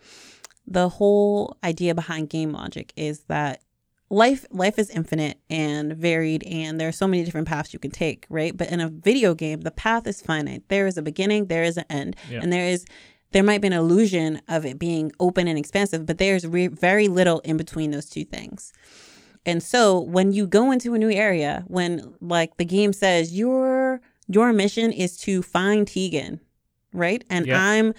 the 0.66 0.88
whole 0.88 1.56
idea 1.64 1.94
behind 1.94 2.30
game 2.30 2.52
logic 2.52 2.92
is 2.96 3.24
that 3.24 3.62
life 4.10 4.46
life 4.50 4.78
is 4.78 4.90
infinite 4.90 5.38
and 5.50 5.94
varied 5.94 6.44
and 6.44 6.78
there 6.78 6.86
are 6.86 6.92
so 6.92 7.08
many 7.08 7.24
different 7.24 7.48
paths 7.48 7.72
you 7.72 7.78
can 7.80 7.90
take 7.90 8.26
right? 8.28 8.56
But 8.56 8.70
in 8.70 8.80
a 8.80 8.88
video 8.88 9.34
game 9.34 9.62
the 9.62 9.70
path 9.72 10.06
is 10.06 10.20
finite. 10.22 10.68
There 10.68 10.86
is 10.86 10.96
a 10.98 11.02
beginning 11.02 11.46
there 11.46 11.64
is 11.64 11.76
an 11.78 11.84
end. 11.90 12.16
Yeah. 12.30 12.40
and 12.42 12.52
there 12.52 12.66
is 12.66 12.84
there 13.32 13.42
might 13.42 13.62
be 13.62 13.68
an 13.68 13.72
illusion 13.72 14.42
of 14.48 14.66
it 14.66 14.78
being 14.78 15.10
open 15.18 15.48
and 15.48 15.58
expansive 15.58 16.04
but 16.06 16.18
there's 16.18 16.46
re- 16.46 16.66
very 16.68 17.08
little 17.08 17.40
in 17.40 17.56
between 17.56 17.90
those 17.90 18.08
two 18.08 18.24
things 18.24 18.72
and 19.44 19.62
so 19.62 19.98
when 20.00 20.32
you 20.32 20.46
go 20.46 20.70
into 20.70 20.94
a 20.94 20.98
new 20.98 21.10
area 21.10 21.64
when 21.66 22.14
like 22.20 22.56
the 22.56 22.64
game 22.64 22.92
says 22.92 23.36
your 23.36 24.00
your 24.28 24.52
mission 24.52 24.92
is 24.92 25.16
to 25.16 25.42
find 25.42 25.86
tegan 25.88 26.40
right? 26.92 27.24
And 27.30 27.46
Yeah. 27.46 27.60
i'm 27.60 27.94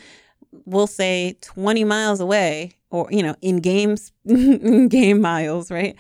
we'll 0.65 0.87
say 0.87 1.35
20 1.41 1.83
miles 1.83 2.19
away 2.19 2.73
or 2.91 3.07
you 3.11 3.23
know 3.23 3.35
in 3.41 3.57
games 3.57 4.11
in 4.25 4.87
game 4.87 5.21
miles 5.21 5.71
right? 5.71 5.95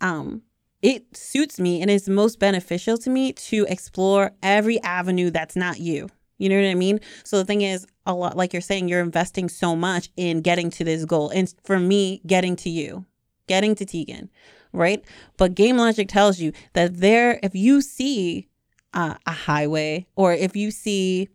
Um 0.00 0.42
it 0.82 1.16
suits 1.16 1.58
me 1.58 1.80
and 1.82 1.90
is 1.90 2.08
most 2.08 2.38
beneficial 2.38 2.96
to 2.98 3.10
me 3.10 3.32
to 3.32 3.66
explore 3.68 4.30
every 4.42 4.80
avenue 4.82 5.30
that's 5.30 5.56
not 5.56 5.80
you. 5.80 6.08
You 6.38 6.50
know 6.50 6.56
what 6.60 6.68
i 6.68 6.74
mean? 6.74 7.00
So 7.24 7.38
the 7.38 7.44
thing 7.44 7.62
is 7.62 7.86
a 8.04 8.12
lot 8.14 8.36
like 8.36 8.52
you're 8.52 8.62
saying 8.62 8.88
you're 8.88 9.00
investing 9.00 9.48
so 9.48 9.74
much 9.74 10.10
in 10.16 10.42
getting 10.42 10.70
to 10.70 10.84
this 10.84 11.04
goal 11.04 11.30
and 11.30 11.52
for 11.64 11.78
me 11.78 12.20
getting 12.26 12.56
to 12.56 12.70
you 12.70 13.04
getting 13.48 13.74
to 13.76 13.84
tegan 13.84 14.28
right? 14.76 15.04
But 15.36 15.54
game 15.54 15.76
logic 15.76 16.08
tells 16.08 16.40
you 16.40 16.52
that 16.74 16.98
there 16.98 17.40
if 17.42 17.54
you 17.54 17.80
see 17.80 18.48
uh, 18.94 19.14
a 19.26 19.32
highway 19.32 20.06
or 20.16 20.32
if 20.32 20.56
you 20.56 20.70
see 20.70 21.28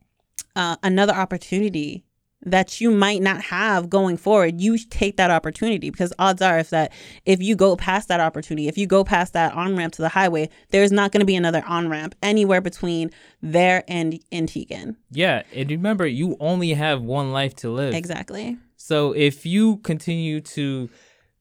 uh, 0.56 0.78
another 0.84 1.14
opportunity 1.14 2.04
that 2.44 2.82
you 2.82 2.90
might 2.90 3.22
not 3.22 3.40
have 3.40 3.88
going 3.88 4.18
forward 4.18 4.60
you 4.60 4.76
take 4.76 5.18
that 5.18 5.30
opportunity 5.30 5.92
because 5.92 6.12
odds 6.18 6.42
are 6.42 6.58
if 6.58 6.72
that 6.72 6.92
if 7.24 7.40
you 7.40 7.56
go 7.56 7.76
past 7.76 8.08
that 8.08 8.20
opportunity 8.20 8.68
if 8.68 8.80
you 8.80 8.88
go 8.88 9.04
past 9.04 9.34
that 9.34 9.54
on 9.54 9.76
ramp 9.76 9.94
to 9.94 10.02
the 10.02 10.10
highway 10.10 10.50
there's 10.72 10.92
not 10.92 11.12
going 11.12 11.20
to 11.20 11.26
be 11.26 11.36
another 11.36 11.64
on 11.68 11.88
ramp 11.88 12.16
anywhere 12.24 12.60
between 12.60 13.12
there 13.42 13.84
and 13.88 14.20
and 14.32 14.48
Tegan. 14.48 14.98
Yeah, 15.12 15.44
and 15.54 15.70
remember, 15.70 16.06
you 16.06 16.38
only 16.40 16.74
have 16.74 17.02
one 17.02 17.32
life 17.32 17.56
to 17.58 17.70
live. 17.70 17.94
exactly. 17.94 18.58
So 18.78 19.14
if 19.14 19.46
you 19.46 19.78
continue 19.78 20.42
to 20.42 20.90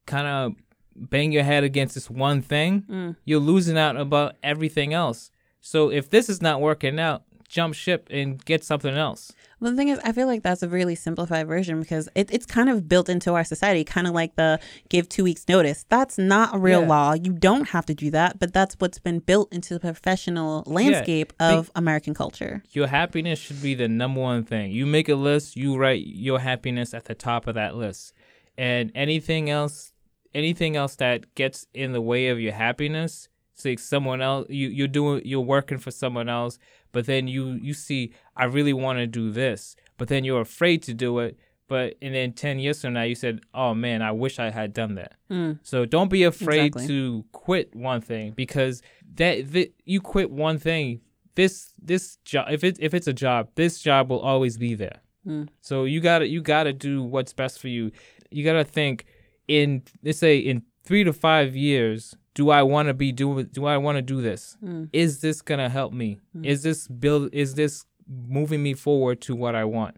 kind 0.07 0.27
of 0.27 0.55
bang 1.01 1.33
your 1.33 1.43
head 1.45 1.65
against 1.65 1.95
this 1.95 2.11
one 2.11 2.43
thing, 2.43 2.83
Mm. 2.89 3.17
you're 3.25 3.41
losing 3.41 3.79
out 3.79 3.97
about 3.97 4.37
everything 4.43 4.93
else. 4.93 5.31
So 5.61 5.91
if 5.91 6.11
this 6.11 6.29
is 6.29 6.41
not 6.43 6.61
working 6.61 6.99
out, 7.01 7.23
jump 7.49 7.75
ship 7.75 8.07
and 8.13 8.43
get 8.45 8.63
something 8.63 8.95
else. 8.95 9.33
Well, 9.59 9.73
the 9.73 9.77
thing 9.77 9.89
is, 9.89 9.99
I 10.05 10.13
feel 10.13 10.29
like 10.29 10.43
that's 10.45 10.63
a 10.63 10.69
really 10.69 10.95
simplified 10.95 11.49
version 11.49 11.81
because 11.81 12.09
it, 12.15 12.33
it's 12.33 12.47
kind 12.47 12.69
of 12.71 12.89
built 12.89 13.09
into 13.09 13.35
our 13.35 13.43
society, 13.43 13.83
kind 13.83 14.07
of 14.07 14.15
like 14.15 14.37
the 14.37 14.61
give 14.89 15.09
two 15.09 15.25
weeks 15.25 15.45
notice. 15.49 15.85
That's 15.89 16.17
not 16.17 16.55
a 16.55 16.59
real 16.59 16.83
Yeah. 16.83 16.87
law. 16.89 17.13
You 17.15 17.33
don't 17.33 17.71
have 17.71 17.85
to 17.87 17.95
do 17.95 18.09
that, 18.13 18.39
but 18.39 18.53
that's 18.53 18.77
what's 18.79 19.01
been 19.01 19.19
built 19.19 19.53
into 19.53 19.75
the 19.75 19.81
professional 19.81 20.63
landscape 20.67 21.33
of 21.41 21.71
American 21.75 22.15
culture. 22.15 22.63
Your 22.71 22.87
happiness 22.87 23.39
should 23.41 23.61
be 23.61 23.75
the 23.75 23.89
number 23.89 24.21
one 24.21 24.45
thing. 24.45 24.71
You 24.71 24.87
make 24.87 25.09
a 25.09 25.17
list, 25.17 25.57
you 25.57 25.77
write 25.77 26.07
your 26.07 26.39
happiness 26.39 26.95
at 26.95 27.07
the 27.07 27.15
top 27.17 27.47
of 27.49 27.55
that 27.57 27.75
list. 27.75 28.13
And 28.57 28.93
anything 28.95 29.51
else 29.51 29.90
anything 30.35 30.77
else 30.77 30.97
that 30.97 31.35
gets 31.35 31.67
in 31.75 31.93
the 31.93 32.01
way 32.01 32.29
of 32.29 32.41
your 32.41 32.53
happiness, 32.53 33.29
say 33.55 33.77
someone 33.77 34.23
else 34.23 34.47
you 34.49 34.69
you're 34.69 34.89
doing 34.89 35.23
you're 35.25 35.41
working 35.41 35.79
for 35.79 35.91
someone 35.91 36.29
else, 36.29 36.59
but 36.93 37.07
then 37.07 37.29
you 37.29 37.59
you 37.63 37.75
see 37.75 38.13
I 38.37 38.45
really 38.45 38.73
want 38.73 38.99
to 38.99 39.07
do 39.07 39.31
this, 39.31 39.77
but 39.97 40.09
then 40.09 40.25
you're 40.25 40.41
afraid 40.41 40.83
to 40.85 40.95
do 40.95 41.19
it. 41.21 41.39
But 41.69 41.95
and 42.03 42.15
then 42.15 42.33
ten 42.33 42.59
years 42.59 42.81
from 42.81 42.95
now, 42.95 43.03
you 43.03 43.15
said, 43.15 43.41
"Oh 43.55 43.75
man, 43.75 44.03
I 44.03 44.11
wish 44.11 44.41
I 44.41 44.51
had 44.51 44.73
done 44.73 44.97
that." 44.97 45.15
Mm. 45.31 45.61
So 45.63 45.85
don't 45.85 46.11
be 46.11 46.25
afraid 46.25 46.75
Exactly. 46.75 46.89
to 46.89 47.25
quit 47.31 47.77
one 47.77 48.01
thing 48.01 48.33
because 48.33 48.83
that, 49.15 49.53
that 49.53 49.73
you 49.85 50.01
quit 50.01 50.31
one 50.33 50.59
thing. 50.59 51.01
This 51.37 51.73
this 51.81 52.17
job, 52.25 52.49
if 52.51 52.65
it 52.65 52.77
if 52.81 52.93
it's 52.93 53.07
a 53.07 53.13
job, 53.13 53.51
this 53.55 53.81
job 53.81 54.11
will 54.11 54.19
always 54.19 54.59
be 54.59 54.75
there. 54.75 55.01
Mm. 55.25 55.49
So 55.61 55.85
you 55.85 56.01
gotta 56.01 56.27
you 56.27 56.41
gotta 56.43 56.73
do 56.73 57.05
what's 57.05 57.33
best 57.33 57.61
for 57.61 57.69
you. 57.69 57.93
You 58.33 58.43
gotta 58.43 58.65
think 58.65 59.05
in 59.51 59.83
let's 60.03 60.19
say 60.19 60.39
in 60.39 60.63
three 60.85 61.05
to 61.05 61.13
five 61.13 61.57
years, 61.57 62.17
do 62.35 62.51
I 62.51 62.63
want 62.63 62.89
to 62.89 62.95
be 62.95 63.13
doing? 63.13 63.47
Do 63.53 63.67
I 63.67 63.77
want 63.77 63.97
to 63.97 64.03
do 64.03 64.23
this? 64.23 64.57
Mm. 64.65 64.89
Is 64.93 65.21
this 65.21 65.43
gonna 65.43 65.69
help 65.69 65.93
me? 65.93 66.19
Is 66.43 66.63
this 66.63 66.87
build? 66.87 67.35
Is 67.35 67.55
this 67.55 67.85
moving 68.09 68.63
me 68.63 68.75
forward 68.75 69.21
to 69.23 69.35
what 69.35 69.55
I 69.55 69.65
want? 69.65 69.97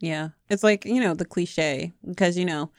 Yeah. 0.00 0.30
It's 0.50 0.62
like, 0.62 0.84
you 0.84 1.00
know, 1.00 1.14
the 1.14 1.24
cliche 1.24 1.92
because, 2.06 2.36
you 2.36 2.44
know, 2.44 2.70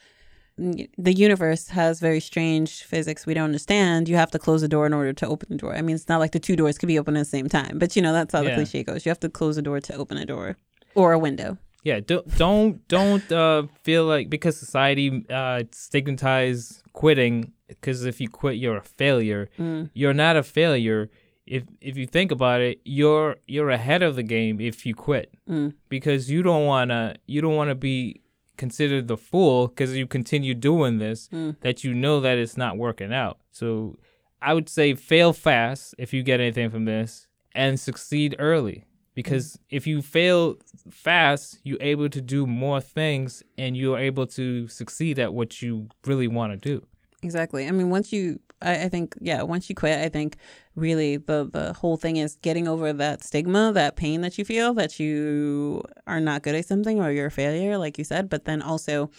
the 0.58 1.14
universe 1.14 1.68
has 1.70 2.00
very 2.00 2.20
strange 2.20 2.84
physics 2.84 3.26
we 3.26 3.34
don't 3.34 3.46
understand. 3.46 4.08
You 4.08 4.16
have 4.16 4.32
to 4.32 4.40
close 4.40 4.62
the 4.62 4.68
door 4.68 4.86
in 4.86 4.94
order 4.94 5.12
to 5.12 5.28
open 5.28 5.48
the 5.50 5.58
door. 5.58 5.76
I 5.76 5.82
mean, 5.82 5.96
it's 5.96 6.08
not 6.08 6.20
like 6.20 6.32
the 6.32 6.40
two 6.40 6.56
doors 6.56 6.78
could 6.78 6.88
be 6.88 7.00
open 7.00 7.18
at 7.18 7.22
the 7.22 7.26
same 7.26 7.50
time, 7.50 7.78
but 7.80 7.96
you 7.96 8.02
know, 8.02 8.14
that's 8.14 8.32
how 8.32 8.44
the 8.44 8.54
cliche 8.54 8.84
goes. 8.84 9.06
You 9.06 9.10
have 9.10 9.20
to 9.22 9.30
close 9.30 9.56
the 9.56 9.62
door 9.62 9.80
to 9.82 9.96
open 9.96 10.18
a 10.18 10.26
door 10.26 10.56
or 10.94 11.14
a 11.14 11.20
window. 11.20 11.58
Yeah, 11.86 12.00
don't 12.12 12.28
don't 12.38 12.88
don't 12.88 13.32
uh, 13.32 13.64
feel 13.84 14.04
like 14.06 14.28
because 14.30 14.58
society 14.58 15.24
uh, 15.30 15.64
stigmatize 15.72 16.84
quitting 16.94 17.54
because 17.68 18.06
if 18.06 18.20
you 18.20 18.28
quit 18.28 18.56
you're 18.58 18.78
a 18.78 18.84
failure. 18.84 19.50
Mm. 19.60 19.90
You're 19.94 20.14
not 20.26 20.36
a 20.36 20.44
failure. 20.44 21.10
If 21.46 21.64
if 21.82 21.96
you 21.96 22.08
think 22.08 22.32
about 22.32 22.60
it, 22.62 22.80
you're 22.84 23.38
you're 23.48 23.70
ahead 23.70 24.02
of 24.04 24.16
the 24.16 24.24
game 24.24 24.60
if 24.60 24.86
you 24.86 24.94
quit 24.96 25.28
Mm. 25.48 25.74
because 25.90 26.30
you 26.34 26.42
don't 26.44 26.66
wanna 26.66 27.16
you 27.28 27.40
don't 27.42 27.56
wanna 27.56 27.76
be 27.76 28.22
considered 28.58 29.08
the 29.08 29.18
fool 29.18 29.68
because 29.68 29.96
you 29.96 30.08
continue 30.08 30.54
doing 30.56 30.98
this 30.98 31.30
Mm. 31.30 31.56
that 31.62 31.84
you 31.84 31.94
know 31.94 32.20
that 32.20 32.38
it's 32.40 32.58
not 32.58 32.78
working 32.78 33.14
out. 33.14 33.38
So 33.52 33.96
I 34.42 34.54
would 34.56 34.70
say 34.70 34.96
fail 34.96 35.34
fast 35.34 35.94
if 36.00 36.14
you 36.14 36.24
get 36.24 36.40
anything 36.40 36.70
from 36.72 36.86
this 36.86 37.28
and 37.54 37.80
succeed 37.80 38.36
early. 38.40 38.86
Because 39.16 39.58
if 39.70 39.88
you 39.88 40.02
fail 40.02 40.58
fast, 40.92 41.60
you're 41.64 41.82
able 41.82 42.10
to 42.10 42.22
do 42.22 42.46
more 42.46 42.82
things 42.82 43.42
and 43.58 43.76
you're 43.76 43.98
able 43.98 44.28
to 44.28 44.68
succeed 44.68 45.18
at 45.20 45.34
what 45.34 45.62
you 45.62 45.88
really 46.06 46.28
want 46.28 46.52
to 46.52 46.58
do. 46.58 46.86
Exactly. 47.24 47.68
I 47.68 47.72
mean, 47.72 47.90
once 47.90 48.12
you, 48.12 48.40
I, 48.62 48.84
I 48.84 48.90
think, 48.90 49.16
yeah, 49.22 49.42
once 49.42 49.70
you 49.70 49.76
quit, 49.76 50.00
I 50.00 50.10
think 50.10 50.38
really 50.76 51.18
the 51.18 51.50
the 51.52 51.74
whole 51.74 51.98
thing 51.98 52.18
is 52.18 52.36
getting 52.42 52.68
over 52.68 52.92
that 52.94 53.24
stigma, 53.24 53.72
that 53.74 53.96
pain 53.96 54.22
that 54.22 54.38
you 54.38 54.46
feel 54.46 54.74
that 54.76 55.00
you 55.00 55.82
are 56.06 56.20
not 56.20 56.44
good 56.44 56.54
at 56.54 56.66
something 56.66 57.02
or 57.02 57.10
you're 57.10 57.28
a 57.28 57.32
failure, 57.32 57.78
like 57.78 57.98
you 57.98 58.04
said, 58.04 58.30
but 58.30 58.46
then 58.46 58.62
also 58.62 59.10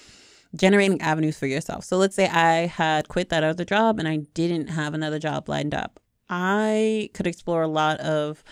generating 0.55 1.01
avenues 1.01 1.39
for 1.39 1.47
yourself. 1.47 1.85
So 1.85 1.97
let's 1.97 2.15
say 2.15 2.29
I 2.29 2.67
had 2.67 3.09
quit 3.09 3.31
that 3.31 3.43
other 3.43 3.65
job 3.65 3.99
and 3.99 4.07
I 4.07 4.19
didn't 4.35 4.69
have 4.69 4.95
another 4.95 5.19
job 5.19 5.49
lined 5.49 5.75
up. 5.75 5.99
I 6.29 7.11
could 7.15 7.27
explore 7.27 7.63
a 7.63 7.69
lot 7.69 7.99
of 8.01 8.45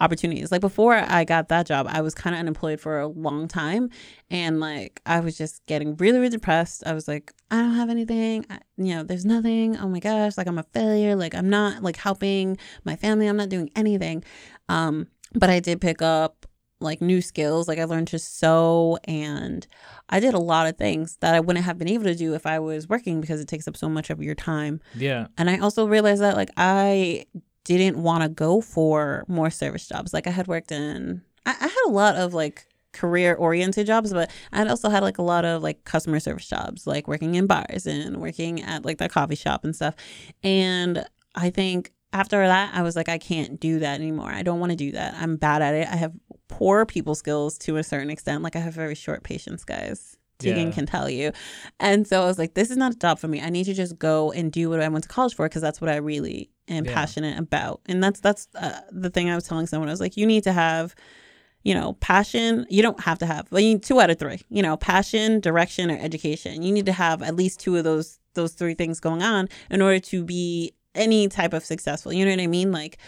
opportunities. 0.00 0.50
Like 0.50 0.60
before 0.60 0.94
I 0.94 1.24
got 1.24 1.48
that 1.48 1.66
job, 1.66 1.86
I 1.88 2.00
was 2.00 2.14
kind 2.14 2.34
of 2.34 2.40
unemployed 2.40 2.80
for 2.80 3.00
a 3.00 3.06
long 3.06 3.48
time 3.48 3.90
and 4.30 4.60
like 4.60 5.00
I 5.06 5.20
was 5.20 5.36
just 5.36 5.64
getting 5.66 5.96
really 5.96 6.18
really 6.18 6.30
depressed. 6.30 6.82
I 6.86 6.92
was 6.92 7.06
like, 7.06 7.32
I 7.50 7.56
don't 7.60 7.74
have 7.74 7.90
anything. 7.90 8.46
I, 8.48 8.60
you 8.76 8.94
know, 8.94 9.02
there's 9.02 9.24
nothing. 9.24 9.76
Oh 9.76 9.88
my 9.88 10.00
gosh, 10.00 10.36
like 10.36 10.46
I'm 10.46 10.58
a 10.58 10.64
failure. 10.74 11.16
Like 11.16 11.34
I'm 11.34 11.50
not 11.50 11.82
like 11.82 11.96
helping 11.96 12.56
my 12.84 12.96
family. 12.96 13.26
I'm 13.26 13.36
not 13.36 13.48
doing 13.48 13.70
anything. 13.76 14.24
Um 14.68 15.08
but 15.34 15.50
I 15.50 15.60
did 15.60 15.80
pick 15.80 16.02
up 16.02 16.46
like 16.80 17.00
new 17.00 17.20
skills. 17.20 17.68
Like 17.68 17.78
I 17.78 17.84
learned 17.84 18.08
to 18.08 18.18
sew 18.18 18.98
and 19.04 19.66
I 20.08 20.18
did 20.18 20.34
a 20.34 20.38
lot 20.38 20.66
of 20.66 20.76
things 20.76 21.18
that 21.20 21.34
I 21.34 21.40
wouldn't 21.40 21.64
have 21.64 21.78
been 21.78 21.88
able 21.88 22.04
to 22.04 22.14
do 22.14 22.34
if 22.34 22.46
I 22.46 22.58
was 22.58 22.88
working 22.88 23.20
because 23.20 23.40
it 23.40 23.48
takes 23.48 23.68
up 23.68 23.76
so 23.76 23.88
much 23.88 24.10
of 24.10 24.22
your 24.22 24.34
time. 24.34 24.80
Yeah. 24.94 25.26
And 25.36 25.50
I 25.50 25.58
also 25.58 25.86
realized 25.86 26.22
that 26.22 26.36
like 26.36 26.50
I 26.56 27.26
didn't 27.64 28.02
want 28.02 28.22
to 28.22 28.28
go 28.28 28.60
for 28.60 29.24
more 29.28 29.50
service 29.50 29.86
jobs. 29.86 30.12
Like 30.14 30.26
I 30.26 30.30
had 30.30 30.48
worked 30.48 30.72
in, 30.72 31.22
I, 31.46 31.50
I 31.60 31.64
had 31.68 31.82
a 31.86 31.90
lot 31.90 32.16
of 32.16 32.34
like 32.34 32.66
career 32.92 33.34
oriented 33.34 33.86
jobs, 33.86 34.12
but 34.12 34.30
I 34.52 34.58
had 34.58 34.68
also 34.68 34.88
had 34.88 35.02
like 35.02 35.18
a 35.18 35.22
lot 35.22 35.44
of 35.44 35.62
like 35.62 35.84
customer 35.84 36.18
service 36.20 36.48
jobs, 36.48 36.86
like 36.86 37.06
working 37.06 37.34
in 37.34 37.46
bars 37.46 37.86
and 37.86 38.16
working 38.16 38.62
at 38.62 38.84
like 38.84 38.98
the 38.98 39.08
coffee 39.08 39.36
shop 39.36 39.64
and 39.64 39.74
stuff. 39.76 39.94
And 40.42 41.04
I 41.34 41.50
think 41.50 41.92
after 42.12 42.44
that, 42.44 42.74
I 42.74 42.82
was 42.82 42.96
like, 42.96 43.08
I 43.08 43.18
can't 43.18 43.60
do 43.60 43.78
that 43.80 44.00
anymore. 44.00 44.30
I 44.30 44.42
don't 44.42 44.58
want 44.58 44.70
to 44.70 44.76
do 44.76 44.92
that. 44.92 45.14
I'm 45.14 45.36
bad 45.36 45.62
at 45.62 45.74
it. 45.74 45.86
I 45.86 45.96
have 45.96 46.12
poor 46.48 46.84
people 46.84 47.14
skills 47.14 47.56
to 47.58 47.76
a 47.76 47.84
certain 47.84 48.10
extent. 48.10 48.42
Like 48.42 48.56
I 48.56 48.58
have 48.58 48.74
very 48.74 48.96
short 48.96 49.22
patience, 49.22 49.64
guys. 49.64 50.16
Tegan 50.40 50.68
Yeah. 50.68 50.72
can 50.72 50.86
tell 50.86 51.08
you. 51.08 51.32
And 51.78 52.08
so 52.08 52.22
I 52.22 52.24
was 52.24 52.38
like, 52.38 52.54
this 52.54 52.70
is 52.70 52.76
not 52.78 52.94
a 52.94 52.98
job 52.98 53.18
for 53.18 53.28
me. 53.28 53.40
I 53.42 53.50
need 53.50 53.64
to 53.64 53.74
just 53.74 53.98
go 53.98 54.32
and 54.32 54.50
do 54.50 54.70
what 54.70 54.80
I 54.80 54.88
went 54.88 55.04
to 55.04 55.08
college 55.08 55.34
for 55.34 55.46
because 55.46 55.62
that's 55.62 55.80
what 55.80 55.90
I 55.90 55.96
really 55.96 56.50
am 56.74 56.84
Yeah. 56.84 56.94
passionate 56.94 57.38
about. 57.38 57.80
And 57.86 58.02
that's 58.02 58.20
that's 58.20 58.48
uh, 58.54 58.80
the 58.90 59.10
thing 59.10 59.30
I 59.30 59.34
was 59.34 59.44
telling 59.44 59.66
someone. 59.66 59.88
I 59.88 59.92
was 59.92 60.00
like, 60.00 60.16
you 60.16 60.26
need 60.26 60.44
to 60.44 60.52
have, 60.52 60.94
you 61.62 61.74
know, 61.74 61.94
passion. 61.94 62.66
You 62.70 62.82
don't 62.82 63.00
have 63.00 63.18
to 63.18 63.26
have, 63.26 63.48
but 63.50 63.62
you 63.62 63.74
need 63.74 63.82
two 63.82 64.00
out 64.00 64.10
of 64.10 64.18
three. 64.18 64.40
You 64.48 64.62
know, 64.62 64.76
passion, 64.76 65.40
direction, 65.40 65.90
or 65.90 65.98
education. 65.98 66.62
You 66.62 66.72
need 66.72 66.86
to 66.86 66.92
have 66.92 67.22
at 67.22 67.36
least 67.36 67.60
two 67.60 67.76
of 67.76 67.84
those 67.84 68.18
those 68.34 68.52
three 68.52 68.74
things 68.74 69.00
going 69.00 69.22
on 69.22 69.48
in 69.70 69.82
order 69.82 69.98
to 69.98 70.24
be 70.24 70.72
any 70.94 71.28
type 71.28 71.52
of 71.52 71.64
successful. 71.64 72.12
You 72.12 72.24
know 72.24 72.30
what 72.30 72.40
I 72.40 72.46
mean? 72.46 72.72
Like 72.72 72.98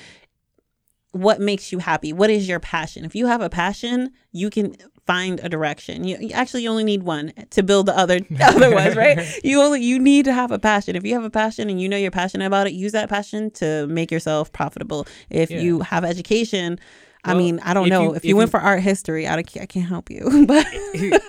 what 1.12 1.40
makes 1.40 1.70
you 1.70 1.78
happy 1.78 2.10
what 2.10 2.30
is 2.30 2.48
your 2.48 2.58
passion 2.58 3.04
if 3.04 3.14
you 3.14 3.26
have 3.26 3.42
a 3.42 3.50
passion 3.50 4.10
you 4.30 4.48
can 4.48 4.74
find 5.06 5.40
a 5.42 5.48
direction. 5.48 6.04
You, 6.04 6.16
you 6.20 6.30
actually 6.30 6.62
you 6.62 6.70
only 6.70 6.84
need 6.84 7.02
one 7.02 7.32
to 7.50 7.62
build 7.62 7.86
the 7.86 7.96
other 7.98 8.20
other 8.40 8.74
ones, 8.74 8.96
right? 8.96 9.18
You 9.44 9.60
only 9.60 9.82
you 9.82 9.98
need 9.98 10.24
to 10.26 10.32
have 10.32 10.50
a 10.52 10.58
passion. 10.58 10.94
If 10.96 11.04
you 11.04 11.14
have 11.14 11.24
a 11.24 11.30
passion 11.30 11.68
and 11.70 11.80
you 11.80 11.88
know 11.88 11.96
you're 11.96 12.10
passionate 12.12 12.46
about 12.46 12.66
it, 12.68 12.72
use 12.72 12.92
that 12.92 13.08
passion 13.08 13.50
to 13.52 13.86
make 13.88 14.10
yourself 14.10 14.52
profitable. 14.52 15.06
If 15.30 15.50
Yeah. 15.50 15.60
you 15.60 15.80
have 15.80 16.04
education, 16.04 16.78
I 17.24 17.34
mean, 17.34 17.60
I 17.60 17.72
don't 17.72 17.86
if 17.86 17.90
know. 17.90 18.02
you- 18.02 18.10
if 18.10 18.16
if 18.18 18.24
you 18.24 18.36
went 18.36 18.48
you- 18.48 18.50
for 18.52 18.60
art 18.60 18.80
history, 18.80 19.28
I, 19.28 19.36
I 19.36 19.42
can't 19.42 19.86
help 19.86 20.10
you. 20.10 20.44
but 20.46 20.66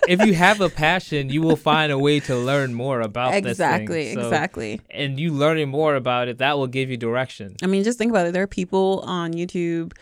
if 0.08 0.26
you 0.26 0.34
have 0.34 0.60
a 0.62 0.70
passion, 0.70 1.30
you 1.30 1.42
will 1.42 1.56
find 1.56 1.92
a 1.92 1.98
way 2.00 2.20
to 2.22 2.36
learn 2.36 2.74
more 2.74 3.00
about 3.02 3.36
exactly, 3.36 4.06
this 4.06 4.14
thing. 4.14 4.20
So- 4.22 4.28
exactly. 4.28 4.82
And 4.90 5.20
you 5.20 5.32
learning 5.34 5.70
more 5.70 5.96
about 5.96 6.28
it, 6.30 6.40
that 6.40 6.58
will 6.58 6.68
give 6.68 6.90
you 6.90 6.98
direction. 6.98 7.56
I 7.62 7.68
mean, 7.68 7.84
just 7.84 7.98
think 8.00 8.10
about 8.12 8.26
it. 8.28 8.34
There 8.34 8.42
are 8.44 8.48
people 8.48 9.04
on 9.06 9.34
YouTube 9.34 9.94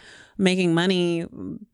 making 0.41 0.73
money 0.73 1.25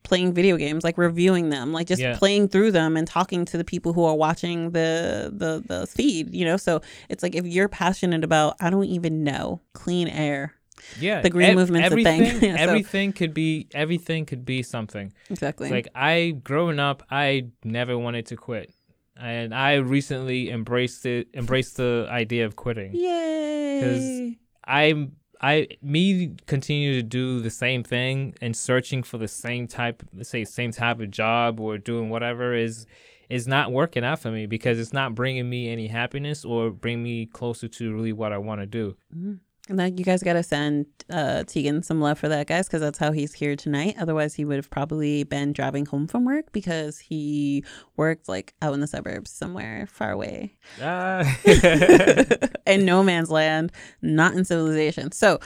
playing 0.04 0.34
video 0.34 0.58
games, 0.58 0.84
like 0.84 0.98
reviewing 0.98 1.50
them, 1.50 1.72
like 1.74 1.88
just 1.88 2.02
Yeah. 2.02 2.18
playing 2.18 2.50
through 2.50 2.72
them 2.72 2.98
and 2.98 3.08
talking 3.08 3.46
to 3.46 3.58
the 3.58 3.64
people 3.64 3.94
who 3.94 4.04
are 4.04 4.16
watching 4.16 4.72
the 4.72 5.32
the 5.34 5.64
the 5.66 5.88
feed. 5.88 6.34
You 6.36 6.46
know, 6.46 6.58
so 6.58 6.82
it's 7.10 7.24
like 7.24 7.34
if 7.34 7.46
you're 7.46 7.70
passionate 7.70 8.24
about, 8.24 8.56
I 8.60 8.70
don't 8.70 8.84
even 8.86 9.24
know, 9.24 9.62
clean 9.74 10.08
air. 10.08 10.54
Yeah, 11.00 11.22
The 11.22 11.32
green 11.32 11.56
movement's 11.56 11.92
a 11.92 11.96
thing. 11.96 12.22
everything, 12.22 12.40
so- 12.56 12.62
everything 12.62 13.12
could 13.14 13.34
be 13.34 13.68
everything 13.74 14.26
could 14.26 14.46
be 14.46 14.62
something. 14.64 15.12
Exactly. 15.30 15.70
Like 15.72 15.88
I, 15.96 16.36
growing 16.44 16.80
up, 16.80 17.04
I 17.10 17.48
never 17.64 17.98
wanted 17.98 18.28
to 18.28 18.36
quit, 18.36 18.72
and 19.20 19.56
I 19.56 19.76
recently 19.76 20.52
embraced 20.52 21.06
it, 21.06 21.30
embraced 21.34 21.78
the 21.78 22.08
idea 22.10 22.46
of 22.46 22.56
quitting. 22.56 22.94
Yay! 22.94 23.80
Because 23.80 24.36
I, 24.66 25.10
I, 25.42 25.68
me 25.82 26.36
continue 26.46 26.94
to 26.96 27.04
do 27.04 27.40
the 27.42 27.50
same 27.50 27.84
thing 27.84 28.36
and 28.42 28.56
searching 28.56 29.04
for 29.04 29.18
the 29.18 29.28
same 29.28 29.68
type, 29.68 30.04
say, 30.22 30.44
same 30.46 30.72
type 30.72 31.00
of 31.00 31.12
job 31.12 31.60
or 31.60 31.78
doing 31.78 32.10
whatever 32.10 32.54
is, 32.56 32.86
is 33.30 33.48
not 33.48 33.72
working 33.72 34.04
out 34.04 34.20
for 34.20 34.32
me 34.32 34.46
because 34.46 34.80
it's 34.80 34.94
not 34.94 35.14
bringing 35.14 35.50
me 35.50 35.70
any 35.70 35.88
happiness 35.88 36.46
or 36.46 36.72
bring 36.72 37.04
me 37.04 37.26
closer 37.26 37.68
to 37.68 37.94
really 37.94 38.14
what 38.14 38.32
I 38.34 38.38
want 38.38 38.62
to 38.62 38.66
do. 38.66 38.96
And 39.12 39.40
then 39.70 39.98
you 39.98 40.04
guys 40.04 40.24
got 40.24 40.34
to 40.34 40.44
send 40.44 40.86
uh, 41.10 41.44
Tegan 41.44 41.84
some 41.84 42.00
love 42.02 42.20
for 42.20 42.28
that, 42.30 42.48
guys, 42.48 42.68
because 42.68 42.82
that's 42.82 42.98
how 42.98 43.12
he's 43.12 43.34
here 43.34 43.56
tonight. 43.56 43.96
Otherwise, 44.00 44.36
he 44.36 44.46
would 44.46 44.56
have 44.58 44.70
probably 44.70 45.24
been 45.24 45.54
driving 45.54 45.86
home 45.86 46.08
from 46.08 46.26
work 46.26 46.52
because 46.52 47.00
he 47.00 47.64
worked 47.96 48.28
like 48.30 48.54
out 48.62 48.74
in 48.74 48.80
the 48.80 48.88
suburbs 48.88 49.32
somewhere 49.32 49.88
far 49.88 50.12
away. 50.12 50.56
Ah. 50.82 51.24
in 52.66 52.86
no 52.86 53.04
man's 53.04 53.30
land, 53.30 53.72
not 54.02 54.34
in 54.34 54.46
civilization. 54.46 55.12
So, 55.12 55.40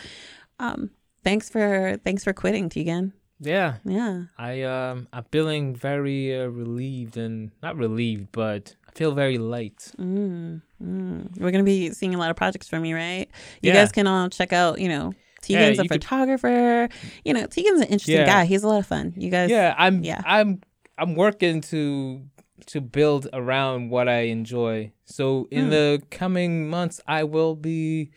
um, 0.60 0.92
thanks 1.24 1.50
for 1.50 1.98
thanks 2.04 2.24
for 2.24 2.34
quitting, 2.34 2.70
Tegan. 2.70 3.14
yeah. 3.40 3.76
Yeah, 3.86 4.26
I 4.38 4.62
um 4.64 5.08
I'm 5.12 5.26
feeling 5.32 5.76
very 5.76 6.40
uh, 6.40 6.46
relieved 6.48 7.18
and 7.18 7.52
not 7.64 7.76
relieved, 7.78 8.28
but 8.32 8.76
I 8.94 8.98
feel 8.98 9.12
very 9.14 9.38
light. 9.38 9.92
mm, 9.98 10.62
mm. 10.84 11.40
we're 11.40 11.52
gonna 11.52 11.64
be 11.64 11.92
seeing 11.92 12.14
a 12.16 12.18
lot 12.18 12.30
of 12.30 12.36
projects 12.36 12.68
from 12.68 12.84
you, 12.86 12.96
right? 12.96 13.28
You 13.62 13.70
Yeah. 13.72 13.74
guys 13.76 13.92
can 13.92 14.08
all 14.08 14.30
check 14.30 14.52
out. 14.54 14.80
You 14.80 14.90
know, 14.90 15.14
Tegan's 15.42 15.80
a 15.80 15.84
you 15.84 15.90
could- 15.90 16.04
photographer. 16.04 16.90
You 17.26 17.34
know, 17.34 17.48
Tegan's 17.48 17.82
an 17.82 17.88
interesting 17.88 18.16
Yeah. 18.18 18.26
guy. 18.26 18.46
He's 18.46 18.64
a 18.64 18.68
lot 18.68 18.80
of 18.80 18.88
fun. 18.88 19.14
You 19.18 19.30
guys, 19.32 19.50
Yeah, 19.50 19.74
I'm 19.78 20.04
yeah. 20.04 20.22
I'm 20.26 20.62
I'm 20.98 21.16
working 21.16 21.62
to 21.62 22.22
to 22.68 22.82
build 22.82 23.28
around 23.34 23.90
what 23.90 24.08
I 24.08 24.22
enjoy. 24.30 24.92
So 25.06 25.48
in 25.52 25.66
Hmm. 25.66 25.70
the 25.72 26.02
coming 26.12 26.70
months, 26.70 27.02
I 27.08 27.24
will 27.24 27.56
be 27.56 28.12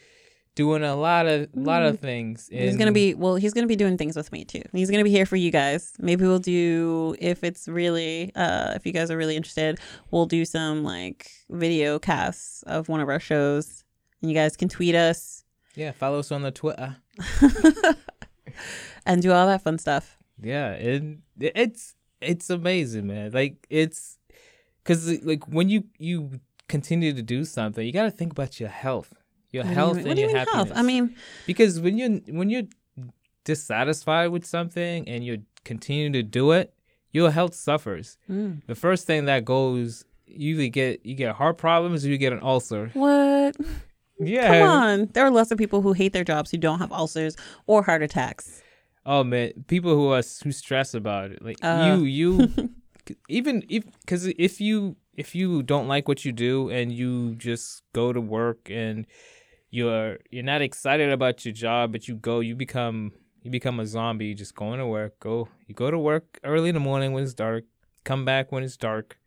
doing 0.54 0.82
a 0.82 0.94
lot 0.94 1.26
of 1.26 1.48
lot 1.54 1.82
of 1.82 2.00
things. 2.00 2.48
Hmm. 2.48 2.58
He's 2.58 2.76
gonna 2.76 2.92
be 2.92 3.14
well. 3.14 3.36
He's 3.36 3.54
gonna 3.54 3.66
be 3.66 3.76
doing 3.76 3.96
things 3.96 4.16
with 4.16 4.32
me 4.32 4.44
too. 4.44 4.62
He's 4.72 4.90
gonna 4.90 5.04
be 5.04 5.10
here 5.10 5.26
for 5.26 5.36
you 5.36 5.50
guys. 5.50 5.92
Maybe 5.98 6.24
we'll 6.24 6.38
do 6.38 7.16
if 7.18 7.44
it's 7.44 7.68
really 7.68 8.32
uh 8.34 8.72
if 8.74 8.86
you 8.86 8.92
guys 8.92 9.10
are 9.10 9.16
really 9.16 9.36
interested, 9.36 9.78
we'll 10.10 10.26
do 10.26 10.44
some 10.44 10.84
like 10.84 11.30
video 11.50 11.98
casts 11.98 12.62
of 12.64 12.88
one 12.88 13.00
of 13.00 13.08
our 13.08 13.20
shows, 13.20 13.84
and 14.20 14.30
you 14.30 14.36
guys 14.36 14.56
can 14.56 14.68
tweet 14.68 14.94
us 14.94 15.44
yeah. 15.74 15.92
Follow 15.92 16.20
us 16.20 16.30
on 16.32 16.42
the 16.42 16.50
Twitter. 16.50 16.96
and 19.06 19.22
do 19.22 19.32
all 19.32 19.46
that 19.46 19.62
fun 19.62 19.78
stuff. 19.78 20.18
Yeah, 20.40 20.72
and 20.72 21.22
it's 21.38 21.94
it's 22.20 22.50
amazing, 22.50 23.06
man. 23.06 23.32
Like 23.32 23.66
it's 23.70 24.18
because 24.82 25.22
like 25.22 25.46
when 25.48 25.68
you 25.68 25.84
you 25.98 26.40
continue 26.68 27.12
to 27.12 27.22
do 27.22 27.44
something, 27.44 27.84
you 27.84 27.92
got 27.92 28.04
to 28.04 28.10
think 28.10 28.32
about 28.32 28.60
your 28.60 28.68
health, 28.68 29.14
your 29.54 29.64
What 29.64 29.74
health 29.74 29.96
mean- 29.96 29.98
and 30.00 30.08
what 30.08 30.14
do 30.16 30.22
you 30.22 30.28
your 30.28 30.36
happiness. 30.38 30.68
health? 30.68 30.78
I 30.78 30.82
mean, 30.82 31.14
because 31.46 31.80
when 31.80 31.96
you 31.96 32.20
when 32.38 32.50
you're 32.50 32.68
dissatisfied 33.44 34.30
with 34.30 34.44
something 34.44 35.08
and 35.08 35.24
you 35.24 35.42
continue 35.64 36.10
to 36.12 36.22
do 36.22 36.52
it, 36.52 36.72
your 37.12 37.30
health 37.30 37.54
suffers. 37.54 38.18
mm. 38.30 38.60
The 38.66 38.74
first 38.74 39.06
thing 39.06 39.26
that 39.26 39.44
goes, 39.44 40.04
you 40.26 40.56
either 40.56 40.68
get 40.68 41.04
you 41.06 41.14
get 41.14 41.34
heart 41.36 41.58
problems 41.58 42.04
or 42.04 42.08
you 42.08 42.18
get 42.18 42.32
an 42.32 42.40
ulcer. 42.42 42.90
what? 42.94 43.56
Yeah. 44.20 44.46
Come 44.60 44.68
on. 44.68 45.08
There 45.12 45.26
are 45.26 45.30
lots 45.30 45.50
of 45.50 45.58
people 45.58 45.82
who 45.82 45.92
hate 45.92 46.12
their 46.12 46.22
jobs 46.22 46.52
who 46.52 46.56
don't 46.56 46.78
have 46.78 46.92
ulcers 46.92 47.34
or 47.66 47.82
heart 47.82 48.00
attacks. 48.00 48.62
Oh 49.04 49.24
man, 49.24 49.50
people 49.66 49.92
who 49.92 50.12
are 50.12 50.22
who 50.44 50.52
stress 50.52 50.94
about 50.94 51.32
it, 51.32 51.42
like 51.44 51.56
Uh. 51.62 51.96
you, 51.98 52.04
you, 52.04 52.70
even 53.28 53.64
if 53.68 53.82
because 54.02 54.26
if 54.38 54.60
you 54.60 54.94
if 55.16 55.34
you 55.34 55.64
don't 55.64 55.88
like 55.88 56.06
what 56.06 56.24
you 56.24 56.30
do 56.30 56.70
and 56.70 56.92
you 56.92 57.34
just 57.34 57.82
go 57.92 58.12
to 58.12 58.20
work 58.20 58.70
and 58.70 59.04
you're 59.78 60.18
you're 60.34 60.44
not 60.54 60.62
excited 60.68 61.10
about 61.18 61.44
your 61.44 61.54
job, 61.66 61.84
but 61.92 62.02
you 62.08 62.14
go, 62.30 62.34
you 62.48 62.54
become 62.66 62.98
you 63.42 63.50
become 63.58 63.76
a 63.80 63.86
zombie. 63.86 64.32
Just 64.34 64.54
going 64.54 64.78
to 64.78 64.86
work, 64.98 65.12
go 65.20 65.48
you 65.68 65.74
go 65.74 65.90
to 65.90 65.98
work 65.98 66.26
early 66.52 66.68
in 66.72 66.74
the 66.74 66.86
morning 66.90 67.10
when 67.12 67.22
it's 67.24 67.34
dark, 67.46 67.64
come 68.10 68.24
back 68.24 68.52
when 68.52 68.62
it's 68.66 68.76
dark, 68.76 69.18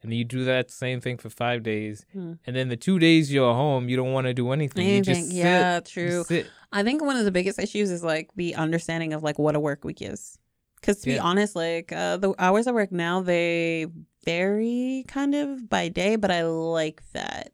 and 0.00 0.10
then 0.12 0.18
you 0.20 0.24
do 0.24 0.44
that 0.44 0.70
same 0.70 1.00
thing 1.04 1.16
for 1.22 1.30
five 1.44 1.60
days, 1.72 2.06
Hmm. 2.12 2.34
and 2.46 2.52
then 2.56 2.68
the 2.74 2.76
two 2.86 2.98
days 2.98 3.32
you're 3.32 3.54
home, 3.64 3.88
you 3.88 3.96
don't 4.00 4.12
want 4.12 4.26
to 4.30 4.34
do 4.42 4.46
anything. 4.52 4.86
You 4.86 4.94
Anything. 4.96 5.24
sit, 5.26 5.34
yeah, 5.34 5.80
true. 5.80 6.24
I 6.78 6.82
think 6.86 7.02
one 7.02 7.16
of 7.16 7.24
the 7.24 7.32
biggest 7.38 7.58
issues 7.58 7.90
is 7.90 8.02
like 8.04 8.30
the 8.36 8.54
understanding 8.54 9.12
of 9.14 9.22
like 9.22 9.38
what 9.38 9.56
a 9.56 9.60
work 9.60 9.84
week 9.84 10.00
is. 10.02 10.38
Because 10.80 10.98
to 11.00 11.06
be 11.06 11.18
honest, 11.18 11.56
like 11.56 11.90
uh, 11.92 12.18
the 12.18 12.34
hours 12.38 12.68
I 12.68 12.72
work 12.72 12.92
now, 12.92 13.20
they 13.20 13.86
vary 14.24 15.04
kind 15.08 15.34
of 15.34 15.68
by 15.68 15.88
day, 15.88 16.14
but 16.16 16.30
I 16.30 16.42
like 16.44 17.02
that. 17.14 17.50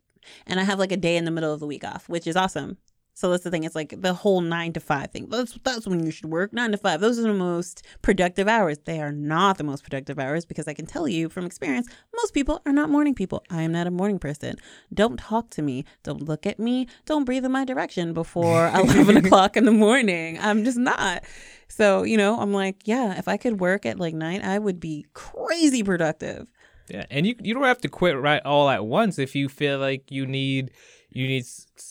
And 0.46 0.60
I 0.60 0.64
have 0.64 0.78
like 0.78 0.92
a 0.92 0.96
day 0.96 1.16
in 1.16 1.24
the 1.24 1.30
middle 1.30 1.52
of 1.52 1.60
the 1.60 1.66
week 1.66 1.84
off, 1.84 2.08
which 2.08 2.26
is 2.26 2.36
awesome. 2.36 2.78
So 3.16 3.30
that's 3.30 3.44
the 3.44 3.50
thing. 3.50 3.62
It's 3.62 3.76
like 3.76 3.94
the 4.02 4.12
whole 4.12 4.40
nine 4.40 4.72
to 4.72 4.80
five 4.80 5.12
thing. 5.12 5.28
That's 5.28 5.56
that's 5.62 5.86
when 5.86 6.04
you 6.04 6.10
should 6.10 6.30
work 6.30 6.52
nine 6.52 6.72
to 6.72 6.76
five. 6.76 7.00
Those 7.00 7.16
are 7.18 7.22
the 7.22 7.32
most 7.32 7.84
productive 8.02 8.48
hours. 8.48 8.78
They 8.84 9.00
are 9.00 9.12
not 9.12 9.56
the 9.56 9.62
most 9.62 9.84
productive 9.84 10.18
hours 10.18 10.44
because 10.44 10.66
I 10.66 10.74
can 10.74 10.84
tell 10.84 11.06
you 11.06 11.28
from 11.28 11.46
experience, 11.46 11.88
most 12.16 12.34
people 12.34 12.60
are 12.66 12.72
not 12.72 12.90
morning 12.90 13.14
people. 13.14 13.44
I 13.50 13.62
am 13.62 13.70
not 13.70 13.86
a 13.86 13.92
morning 13.92 14.18
person. 14.18 14.56
Don't 14.92 15.16
talk 15.16 15.50
to 15.50 15.62
me. 15.62 15.84
Don't 16.02 16.22
look 16.22 16.44
at 16.44 16.58
me. 16.58 16.88
Don't 17.06 17.24
breathe 17.24 17.44
in 17.44 17.52
my 17.52 17.64
direction 17.64 18.14
before 18.14 18.66
eleven 18.74 19.16
o'clock 19.16 19.56
in 19.56 19.64
the 19.64 19.72
morning. 19.72 20.36
I'm 20.40 20.64
just 20.64 20.78
not. 20.78 21.22
So 21.68 22.02
you 22.02 22.16
know, 22.16 22.40
I'm 22.40 22.52
like, 22.52 22.82
yeah, 22.84 23.16
if 23.16 23.28
I 23.28 23.36
could 23.36 23.60
work 23.60 23.86
at 23.86 24.00
like 24.00 24.14
nine, 24.14 24.42
I 24.42 24.58
would 24.58 24.80
be 24.80 25.06
crazy 25.14 25.84
productive. 25.84 26.50
Yeah, 26.88 27.06
and 27.10 27.26
you 27.26 27.34
you 27.40 27.54
don't 27.54 27.64
have 27.64 27.80
to 27.82 27.88
quit 27.88 28.18
right 28.18 28.42
all 28.44 28.68
at 28.68 28.84
once 28.84 29.18
if 29.18 29.34
you 29.34 29.48
feel 29.48 29.78
like 29.78 30.10
you 30.10 30.26
need 30.26 30.70
you 31.10 31.26
need 31.26 31.44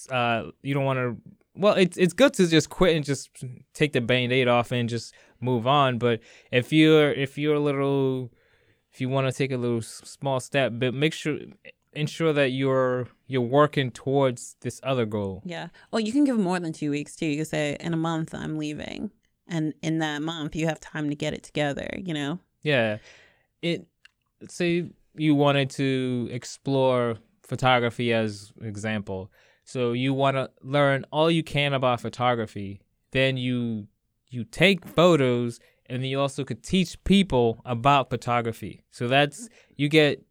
uh 0.10 0.43
you 0.62 0.73
don't 0.73 0.86
want 0.86 0.99
to. 0.99 1.17
Well, 1.56 1.73
it's 1.75 1.97
it's 1.97 2.13
good 2.13 2.34
to 2.36 2.47
just 2.47 2.69
quit 2.69 2.95
and 2.95 3.06
just 3.06 3.29
take 3.73 3.93
the 3.93 4.01
band-aid 4.01 4.47
off 4.47 4.71
and 4.71 4.89
just 4.89 5.13
move 5.39 5.67
on. 5.67 5.97
But 5.97 6.19
if 6.51 6.71
you're 6.71 7.12
if 7.12 7.38
you're 7.38 7.56
a 7.56 7.60
little 7.60 8.32
if 8.91 9.01
you 9.01 9.10
want 9.10 9.27
to 9.27 9.34
take 9.34 9.51
a 9.51 9.58
little 9.58 9.82
small 9.82 10.39
step, 10.39 10.73
but 10.75 10.93
make 10.93 11.13
sure 11.13 11.38
ensure 11.93 12.34
that 12.34 12.49
you're 12.49 13.08
you're 13.27 13.41
working 13.41 13.91
towards 13.91 14.56
this 14.62 14.79
other 14.84 15.06
goal. 15.06 15.41
Yeah. 15.45 15.69
Well, 15.91 15.99
you 15.99 16.12
can 16.12 16.23
give 16.23 16.38
more 16.38 16.60
than 16.60 16.73
two 16.73 16.91
weeks 16.91 17.15
too. 17.15 17.25
You 17.25 17.38
can 17.38 17.45
say, 17.45 17.77
in 17.79 17.93
a 17.93 17.97
month, 17.97 18.34
I'm 18.34 18.58
leaving. 18.58 19.12
And 19.47 19.73
in 19.82 19.99
that 19.99 20.21
month, 20.21 20.56
you 20.56 20.67
have 20.67 20.79
time 20.79 21.10
to 21.10 21.15
get 21.15 21.34
it 21.34 21.43
together, 21.43 21.89
you 21.97 22.13
know? 22.13 22.39
Yeah. 22.62 22.97
It 23.62 23.88
say 24.47 24.89
you 25.15 25.36
wanted 25.36 25.69
to 25.71 26.27
explore 26.32 27.17
photography 27.43 28.13
as 28.13 28.51
example. 28.62 29.32
So 29.65 29.93
you 29.93 30.13
want 30.13 30.36
to 30.38 30.49
learn 30.62 31.06
all 31.12 31.29
you 31.32 31.43
can 31.43 31.73
about 31.73 32.01
photography. 32.01 32.82
Then 33.12 33.38
you 33.38 33.88
you 34.29 34.43
take 34.43 34.86
photos 34.86 35.60
and 35.86 36.06
you 36.06 36.19
also 36.19 36.43
could 36.43 36.63
teach 36.63 37.01
people 37.03 37.62
about 37.65 38.10
photography. 38.10 38.84
So 38.91 39.08
that's 39.08 39.49
you 39.75 39.89
get 39.89 40.23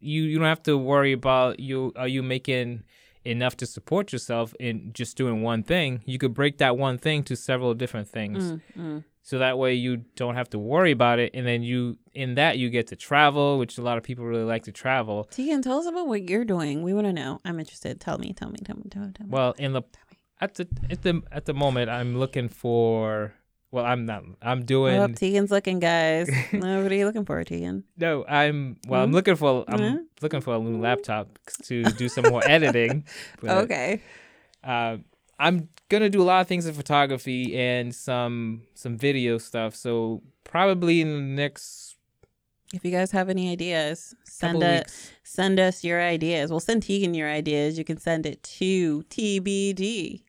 you 0.00 0.22
you 0.22 0.38
don't 0.38 0.46
have 0.46 0.62
to 0.64 0.78
worry 0.78 1.12
about 1.12 1.60
you 1.60 1.92
are 1.96 2.08
you 2.08 2.22
making 2.22 2.84
enough 3.28 3.56
to 3.58 3.66
support 3.66 4.12
yourself 4.12 4.54
in 4.58 4.92
just 4.92 5.16
doing 5.16 5.42
one 5.42 5.62
thing. 5.62 6.02
You 6.06 6.18
could 6.18 6.34
break 6.34 6.58
that 6.58 6.76
one 6.76 6.98
thing 6.98 7.22
to 7.24 7.36
several 7.36 7.74
different 7.74 8.08
things 8.08 8.52
Mm, 8.52 8.60
mm. 8.78 9.04
so 9.22 9.38
that 9.38 9.58
way 9.58 9.74
you 9.74 9.98
don't 10.16 10.34
have 10.34 10.48
to 10.50 10.58
worry 10.58 10.92
about 10.92 11.18
it 11.18 11.30
and 11.34 11.46
then 11.46 11.62
you 11.62 11.98
in 12.14 12.34
that 12.36 12.58
you 12.58 12.70
get 12.70 12.86
to 12.88 12.96
travel 12.96 13.58
which 13.58 13.76
a 13.78 13.82
lot 13.82 13.96
of 13.98 14.02
people 14.04 14.24
really 14.24 14.44
like 14.54 14.64
to 14.64 14.72
travel 14.72 15.24
Tegan, 15.30 15.62
tell 15.62 15.78
us 15.78 15.86
about 15.86 16.06
what 16.08 16.28
you're 16.30 16.44
doing. 16.44 16.82
We 16.82 16.92
want 16.94 17.06
to 17.06 17.12
know. 17.12 17.40
I'm 17.44 17.58
interested. 17.60 18.00
Tell 18.00 18.18
me, 18.18 18.32
tell 18.32 18.50
me, 18.50 18.58
tell 18.64 18.76
me, 18.76 18.84
tell 18.90 19.04
me. 19.06 19.12
Tell 19.12 19.26
me. 19.26 19.30
well 19.30 19.54
in 19.58 19.72
the 19.72 19.82
at 20.40 20.54
the 20.54 20.66
at 20.90 21.02
the 21.02 21.14
at 21.32 21.44
the 21.46 21.54
moment 21.64 21.90
i'm 21.90 22.16
looking 22.22 22.48
for 22.48 23.34
well, 23.70 23.84
I'm 23.84 24.06
not. 24.06 24.24
I'm 24.42 24.64
doing 24.64 24.98
up, 24.98 25.12
Tegan's 25.14 25.50
looking, 25.50 25.78
guys. 25.78 26.28
What 26.52 26.64
are 26.64 26.94
you 26.94 27.06
looking 27.06 27.24
for, 27.24 27.42
Tegan? 27.44 27.84
no. 27.96 28.24
I'm 28.26 28.76
well. 28.86 29.02
I'm 29.04 29.10
Mhm. 29.10 29.14
looking 29.14 29.36
for. 29.36 29.64
I'm 29.68 30.06
looking 30.22 30.40
for 30.40 30.54
a 30.54 30.58
new 30.58 30.80
laptop 30.80 31.38
to 31.64 31.84
do 31.92 32.08
some 32.08 32.24
more 32.26 32.42
editing. 32.46 33.04
but, 33.40 33.50
Okay. 33.64 34.00
uh, 34.64 34.96
I'm 35.38 35.68
gonna 35.88 36.08
do 36.10 36.20
a 36.22 36.24
lot 36.24 36.40
of 36.40 36.46
things 36.48 36.66
in 36.66 36.74
photography 36.74 37.56
and 37.56 37.94
some 37.94 38.62
some 38.74 38.96
video 38.98 39.38
stuff. 39.38 39.74
So 39.76 40.22
probably 40.44 41.00
in 41.00 41.12
the 41.12 41.20
next 41.42 41.96
If 42.74 42.84
you 42.84 42.90
guys 42.90 43.12
have 43.12 43.28
any 43.30 43.50
ideas, 43.50 44.14
send 44.24 44.58
weeks. 44.60 45.10
Send 45.22 45.58
us 45.60 45.84
your 45.84 46.02
ideas. 46.02 46.50
We'll 46.50 46.60
send 46.60 46.82
Tegan 46.82 47.14
your 47.14 47.28
ideas. 47.30 47.78
You 47.78 47.84
can 47.84 47.96
send 47.98 48.26
it 48.26 48.42
to 48.58 49.04
TBD 49.08 50.22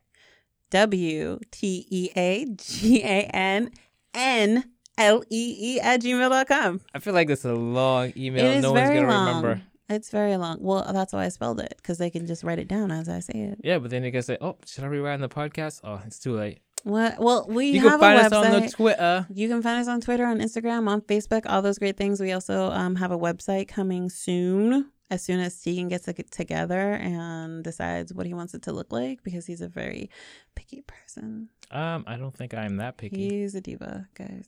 W 0.71 1.39
T 1.51 1.85
E 1.89 2.09
A 2.15 2.45
G 2.45 3.01
A 3.03 3.23
N 3.33 3.71
N 4.13 4.63
L 4.97 5.23
E 5.29 5.55
E 5.75 5.79
at 5.79 6.01
gmail.com. 6.01 6.81
I 6.93 6.99
feel 6.99 7.13
like 7.13 7.29
it's 7.29 7.45
a 7.45 7.53
long 7.53 8.13
email. 8.17 8.45
It 8.45 8.57
is 8.57 8.63
no 8.63 8.73
one's 8.73 8.87
very 8.87 9.01
gonna 9.01 9.11
long. 9.11 9.27
remember. 9.27 9.61
It's 9.89 10.11
very 10.11 10.37
long. 10.37 10.57
Well, 10.61 10.87
that's 10.93 11.13
why 11.13 11.25
I 11.25 11.29
spelled 11.29 11.59
it 11.59 11.73
because 11.77 11.97
they 11.97 12.09
can 12.11 12.27
just 12.27 12.43
write 12.43 12.59
it 12.59 12.67
down 12.67 12.91
as 12.91 13.09
I 13.09 13.21
say 13.21 13.33
it. 13.33 13.59
Yeah, 13.63 13.79
but 13.79 13.89
then 13.89 14.03
they 14.03 14.11
can 14.11 14.21
say, 14.21 14.37
"Oh, 14.39 14.57
should 14.65 14.83
I 14.83 14.87
rewrite 14.87 15.19
the 15.19 15.29
podcast?" 15.29 15.81
Oh, 15.83 15.99
it's 16.05 16.19
too 16.19 16.35
late. 16.35 16.59
What? 16.83 17.19
Well, 17.19 17.45
we 17.49 17.71
You, 17.71 17.81
have 17.81 17.91
can 17.93 17.99
find 17.99 18.19
a 18.19 18.25
us 18.25 18.31
on 18.31 18.51
the 18.51 18.59
website. 18.67 18.71
Twitter. 18.73 19.27
you 19.33 19.49
can 19.49 19.61
find 19.61 19.81
us 19.81 19.87
on 19.87 19.99
Twitter, 19.99 20.25
on 20.25 20.39
Instagram, 20.39 20.87
on 20.87 21.01
Facebook, 21.01 21.41
all 21.45 21.61
those 21.61 21.77
great 21.79 21.97
things. 21.97 22.21
We 22.21 22.31
also 22.31 22.69
um, 22.71 22.95
have 22.97 23.11
a 23.11 23.17
website 23.17 23.67
coming 23.67 24.09
soon. 24.09 24.91
As 25.11 25.23
soon 25.23 25.39
as 25.39 25.59
Tegan 25.59 25.87
gets 25.87 26.07
it 26.07 26.31
together 26.31 26.93
and 26.93 27.63
decides 27.63 28.13
what 28.13 28.25
he 28.27 28.33
wants 28.33 28.53
it 28.53 28.61
to 28.63 28.71
look 28.71 28.91
like, 28.91 29.23
because 29.23 29.45
he's 29.45 29.61
a 29.61 29.67
very 29.67 30.09
picky 30.55 30.81
person. 30.81 31.49
Um, 31.71 32.03
I 32.07 32.17
don't 32.17 32.35
think 32.35 32.53
I'm 32.53 32.77
that 32.77 32.97
picky. 32.97 33.29
He's 33.41 33.55
a 33.55 33.61
diva, 33.61 34.07
guys. 34.13 34.45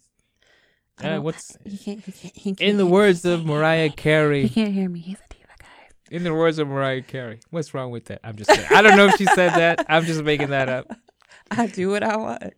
Uh, 1.03 1.19
what's 1.19 1.57
he 1.65 1.77
can't, 1.77 1.99
he 2.05 2.11
can't, 2.11 2.35
he 2.35 2.49
can't 2.51 2.61
in 2.61 2.77
the 2.77 2.85
words 2.85 3.25
of 3.25 3.45
Mariah 3.45 3.89
Carey? 3.95 4.43
He 4.43 4.49
can't 4.49 4.73
hear 4.73 4.89
me. 4.89 4.99
He's 4.99 5.17
a 5.17 5.33
diva, 5.33 5.47
guys. 5.59 5.93
In 6.11 6.23
the 6.23 6.33
words 6.33 6.59
of 6.59 6.67
Mariah 6.67 7.01
Carey, 7.01 7.39
what's 7.49 7.73
wrong 7.73 7.89
with 7.91 8.05
that? 8.05 8.19
I'm 8.23 8.35
just. 8.35 8.49
I 8.49 8.81
don't 8.81 8.95
know 8.97 9.07
if 9.07 9.15
she 9.17 9.25
said 9.25 9.53
that. 9.53 9.85
I'm 9.89 10.05
just 10.05 10.23
making 10.23 10.49
that 10.49 10.69
up. 10.69 10.91
I 11.51 11.67
do 11.67 11.89
what 11.89 12.03
I 12.03 12.17
want. 12.17 12.53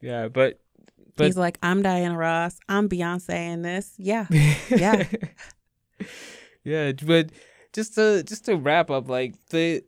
Yeah, 0.00 0.28
but 0.28 0.60
but 1.16 1.26
He's 1.26 1.36
like, 1.36 1.58
I'm 1.62 1.82
Diana 1.82 2.16
Ross. 2.16 2.58
I'm 2.68 2.88
Beyonce 2.88 3.52
in 3.52 3.62
this. 3.62 3.92
Yeah. 3.98 4.26
Yeah. 4.70 5.04
Yeah, 6.68 6.92
but 7.12 7.30
just 7.72 7.94
to 7.96 8.22
just 8.30 8.44
to 8.46 8.56
wrap 8.56 8.90
up, 8.90 9.08
like 9.08 9.34
the 9.50 9.82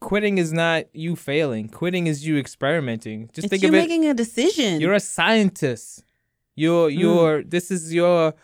quitting 0.00 0.38
is 0.38 0.52
not 0.52 0.84
you 0.92 1.16
failing. 1.16 1.68
Quitting 1.68 2.06
is 2.06 2.26
you 2.26 2.36
experimenting. 2.38 3.28
Just 3.32 3.46
it's 3.46 3.50
think 3.50 3.62
you 3.62 3.68
of 3.70 3.74
it. 3.74 3.78
making 3.78 4.06
a 4.06 4.14
decision. 4.14 4.80
You're 4.80 4.94
a 4.94 5.00
scientist. 5.00 6.04
You're 6.54 6.88
Mm. 6.90 6.98
you're 7.00 7.42
this 7.54 7.70
is 7.70 7.92
your 7.92 8.34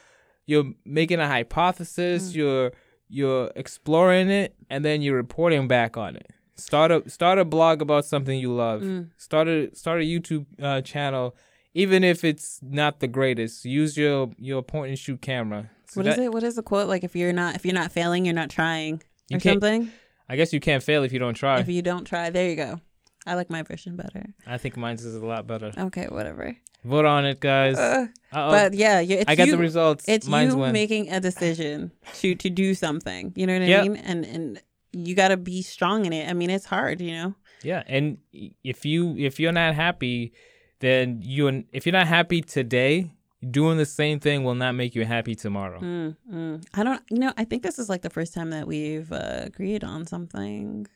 you're 0.47 0.69
making 0.85 1.21
a 1.21 1.29
hypothesis, 1.29 2.21
Mm. 2.33 2.35
you're 2.37 2.73
you're 3.09 3.51
exploring 3.57 4.31
it 4.31 4.55
and 4.71 4.85
then 4.85 5.03
you're 5.03 5.17
reporting 5.17 5.69
back 5.69 5.97
on 5.97 6.17
it. 6.17 6.29
Start 6.57 6.91
a 6.91 6.99
start 7.09 7.39
a 7.39 7.45
blog 7.45 7.83
about 7.83 8.05
something 8.05 8.39
you 8.39 8.53
love. 8.55 8.83
Mm. 8.83 9.11
Start 9.17 9.49
a 9.49 9.71
start 9.75 10.01
a 10.01 10.05
YouTube 10.05 10.47
uh, 10.61 10.81
channel 10.83 11.35
even 11.75 12.05
if 12.05 12.23
it's 12.23 12.61
not 12.63 13.01
the 13.01 13.09
greatest. 13.09 13.65
Use 13.65 13.97
your 13.97 14.31
your 14.39 14.63
point 14.63 14.89
and 14.91 14.99
shoot 14.99 15.21
camera. 15.23 15.71
So 15.93 16.01
What 16.01 16.07
is 16.07 16.17
that- 16.17 16.23
it? 16.25 16.33
What 16.33 16.43
is 16.43 16.55
the 16.57 16.63
quote? 16.63 16.89
Like 16.89 17.05
if 17.05 17.15
you're 17.15 17.33
not 17.35 17.55
if 17.57 17.65
you're 17.67 17.75
not 17.75 17.93
failing, 17.93 18.25
you're 18.25 18.35
not 18.35 18.49
trying 18.51 19.03
or 19.33 19.39
something. 19.41 19.91
I 20.29 20.37
guess 20.37 20.53
you 20.53 20.61
can't 20.61 20.83
fail 20.83 21.03
if 21.05 21.13
you 21.13 21.19
don't 21.19 21.35
try. 21.35 21.61
If 21.61 21.69
you 21.69 21.83
don't 21.83 22.05
try, 22.07 22.31
there 22.31 22.49
you 22.49 22.57
go. 22.57 22.81
I 23.27 23.35
like 23.35 23.51
my 23.51 23.63
version 23.63 23.95
better. 23.97 24.25
I 24.47 24.57
think 24.57 24.77
mine's 24.77 25.05
is 25.05 25.15
a 25.15 25.25
lot 25.25 25.47
better. 25.47 25.71
Okay, 25.77 26.07
whatever. 26.07 26.57
Vote 26.85 27.05
on 27.05 27.25
it, 27.27 27.39
guys. 27.41 27.77
Uh, 27.79 28.07
but 28.33 28.75
yeah, 28.75 28.99
you, 29.01 29.19
it's 29.19 29.29
I 29.29 29.37
got 29.37 29.47
you, 29.47 29.53
the 29.53 29.59
results. 29.59 30.05
It's 30.09 30.27
mine's 30.27 30.55
you 30.55 30.61
win. 30.61 30.73
making 30.73 31.11
a 31.13 31.21
decision 31.21 31.93
to 32.15 32.35
to 32.37 32.49
do 32.49 32.75
something. 32.75 33.33
You 33.37 33.47
know 33.47 33.53
what 33.53 33.63
I 33.63 33.67
Yep. 33.67 33.83
mean? 33.85 33.97
And 33.97 34.25
and 34.25 34.63
you 34.93 35.15
got 35.15 35.29
to 35.29 35.37
be 35.37 35.61
strong 35.63 36.07
in 36.07 36.13
it. 36.15 36.29
I 36.29 36.33
mean, 36.33 36.49
it's 36.51 36.65
hard. 36.65 37.01
You 37.03 37.13
know. 37.13 37.35
Yeah, 37.63 37.83
and 37.87 38.19
if 38.65 38.85
you 38.87 39.15
if 39.19 39.39
you're 39.39 39.53
not 39.53 39.75
happy, 39.75 40.33
then 40.81 41.21
you 41.23 41.65
if 41.73 41.85
you're 41.87 41.93
not 41.93 42.09
happy 42.09 42.41
today, 42.41 43.13
doing 43.51 43.79
the 43.79 43.87
same 43.87 44.21
thing 44.21 44.45
will 44.45 44.55
not 44.55 44.75
make 44.75 44.95
you 44.95 45.05
happy 45.05 45.35
tomorrow. 45.35 45.81
Mm, 45.81 46.17
mm. 46.33 46.65
I 46.75 46.85
don't. 46.85 47.03
You 47.11 47.19
know, 47.19 47.33
I 47.37 47.45
think 47.45 47.63
this 47.63 47.79
is 47.79 47.89
like 47.89 48.03
the 48.03 48.11
first 48.11 48.35
time 48.35 48.51
that 48.51 48.67
we've 48.67 49.11
uh, 49.13 49.43
agreed 49.45 49.85
on 49.85 50.07
something. 50.07 50.87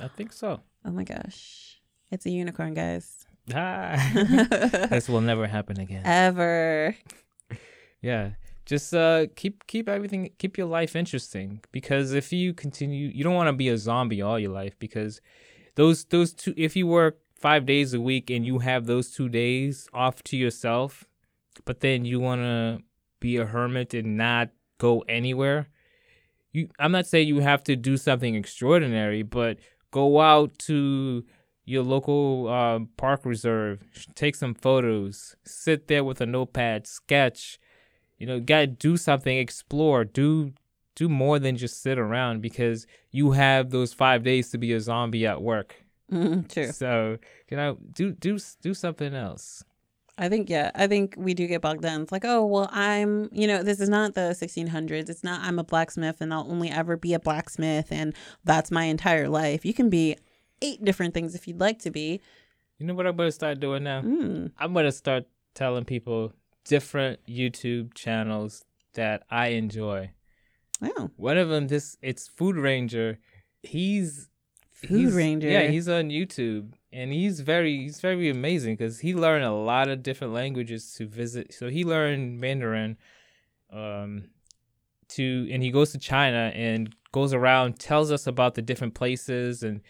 I 0.00 0.08
think 0.08 0.32
so. 0.32 0.60
Oh 0.84 0.90
my 0.90 1.04
gosh, 1.04 1.80
it's 2.10 2.26
a 2.26 2.30
unicorn, 2.30 2.74
guys. 2.74 3.26
Ah. 3.54 4.10
this 4.90 5.08
will 5.08 5.20
never 5.20 5.46
happen 5.46 5.80
again. 5.80 6.02
Ever. 6.04 6.94
Yeah. 8.00 8.30
Just 8.66 8.94
uh 8.94 9.26
keep 9.34 9.66
keep 9.66 9.88
everything 9.88 10.30
keep 10.38 10.56
your 10.56 10.68
life 10.68 10.94
interesting 10.94 11.60
because 11.72 12.12
if 12.12 12.32
you 12.32 12.54
continue 12.54 13.08
you 13.08 13.24
don't 13.24 13.34
want 13.34 13.48
to 13.48 13.52
be 13.52 13.68
a 13.68 13.76
zombie 13.76 14.22
all 14.22 14.38
your 14.38 14.52
life 14.52 14.78
because 14.78 15.20
those 15.74 16.04
those 16.04 16.32
two 16.32 16.54
if 16.56 16.76
you 16.76 16.86
work 16.86 17.18
5 17.40 17.66
days 17.66 17.94
a 17.94 18.00
week 18.00 18.30
and 18.30 18.46
you 18.46 18.60
have 18.60 18.86
those 18.86 19.10
2 19.10 19.28
days 19.28 19.88
off 19.92 20.22
to 20.24 20.36
yourself 20.36 21.08
but 21.64 21.80
then 21.80 22.04
you 22.04 22.20
want 22.20 22.40
to 22.42 22.82
be 23.20 23.36
a 23.36 23.44
hermit 23.44 23.94
and 23.94 24.16
not 24.16 24.50
go 24.78 25.00
anywhere. 25.08 25.68
You 26.52 26.68
I'm 26.78 26.92
not 26.92 27.06
saying 27.06 27.28
you 27.28 27.40
have 27.40 27.62
to 27.64 27.76
do 27.76 27.96
something 27.96 28.34
extraordinary 28.34 29.22
but 29.22 29.58
go 29.90 30.20
out 30.20 30.58
to 30.58 31.24
your 31.64 31.82
local 31.82 32.48
uh, 32.48 32.80
park 32.96 33.24
reserve 33.24 33.84
take 34.14 34.34
some 34.34 34.54
photos 34.54 35.36
sit 35.44 35.86
there 35.86 36.02
with 36.02 36.20
a 36.20 36.26
notepad 36.26 36.86
sketch. 36.86 37.58
You 38.18 38.26
know 38.26 38.40
gotta 38.40 38.66
do 38.66 38.96
something 38.96 39.38
explore 39.38 40.04
do 40.04 40.52
do 40.96 41.08
more 41.08 41.38
than 41.38 41.56
just 41.56 41.82
sit 41.82 41.98
around 41.98 42.42
because 42.42 42.86
you 43.10 43.32
have 43.32 43.70
those 43.70 43.92
five 43.92 44.22
days 44.22 44.50
to 44.50 44.58
be 44.58 44.72
a 44.72 44.80
zombie 44.80 45.26
at 45.26 45.40
work. 45.40 45.76
Mm, 46.10 46.52
true. 46.52 46.72
so 46.72 47.18
you 47.48 47.56
know 47.56 47.78
do 47.92 48.10
do 48.12 48.38
do 48.60 48.74
something 48.74 49.14
else 49.14 49.62
I 50.20 50.28
think 50.28 50.48
yeah, 50.50 50.70
I 50.74 50.86
think 50.86 51.14
we 51.16 51.34
do 51.34 51.46
get 51.46 51.62
bogged 51.62 51.82
down. 51.82 52.02
It's 52.02 52.12
like, 52.12 52.24
oh 52.24 52.44
well, 52.46 52.68
I'm 52.72 53.28
you 53.32 53.46
know, 53.46 53.62
this 53.62 53.80
is 53.80 53.88
not 53.88 54.14
the 54.14 54.36
1600s. 54.38 55.08
It's 55.08 55.24
not 55.24 55.40
I'm 55.42 55.58
a 55.58 55.64
blacksmith 55.64 56.20
and 56.20 56.32
I'll 56.32 56.46
only 56.50 56.70
ever 56.70 56.96
be 56.96 57.14
a 57.14 57.18
blacksmith 57.18 57.88
and 57.90 58.14
that's 58.44 58.70
my 58.70 58.84
entire 58.84 59.28
life. 59.28 59.64
You 59.64 59.74
can 59.74 59.88
be 59.90 60.16
eight 60.62 60.84
different 60.84 61.14
things 61.14 61.34
if 61.34 61.48
you'd 61.48 61.58
like 61.60 61.78
to 61.80 61.90
be. 61.90 62.20
you 62.78 62.86
know 62.86 62.94
what 62.94 63.06
i'm 63.06 63.16
gonna 63.16 63.32
start 63.32 63.60
doing 63.60 63.82
now 63.82 64.00
Mm. 64.02 64.52
i'm 64.58 64.72
gonna 64.74 64.92
start 64.92 65.24
telling 65.54 65.84
people 65.84 66.32
different 66.64 67.18
youtube 67.26 67.92
channels 67.94 68.64
that 68.94 69.22
i 69.30 69.48
enjoy 69.48 70.10
Wow. 70.82 71.10
one 71.16 71.36
of 71.38 71.48
them 71.48 71.68
this 71.68 71.96
it's 72.02 72.28
food 72.28 72.56
ranger 72.56 73.18
he's 73.62 74.28
Food 74.72 74.98
he's- 75.00 75.12
Ranger. 75.12 75.48
Yeah, 75.50 75.66
he's 75.68 75.88
on 75.90 76.08
YouTube, 76.08 76.72
and 76.92 77.12
he's 77.12 77.40
very 77.40 77.82
he's 77.82 78.00
very 78.00 78.28
amazing 78.30 78.74
because 78.76 79.00
he 79.00 79.14
learned 79.14 79.44
a 79.44 79.52
lot 79.52 79.88
of 79.88 80.02
different 80.02 80.32
languages 80.32 80.92
to 80.94 81.06
visit. 81.06 81.54
So 81.54 81.68
he 81.68 81.84
learned 81.84 82.40
Mandarin, 82.40 82.96
um, 83.72 84.30
to 85.10 85.48
and 85.50 85.62
he 85.62 85.70
goes 85.70 85.92
to 85.92 85.98
China 85.98 86.52
and 86.54 86.94
goes 87.12 87.32
around 87.32 87.78
tells 87.78 88.10
us 88.10 88.26
about 88.26 88.54
the 88.54 88.62
different 88.62 88.94
places 88.94 89.62
and 89.62 89.80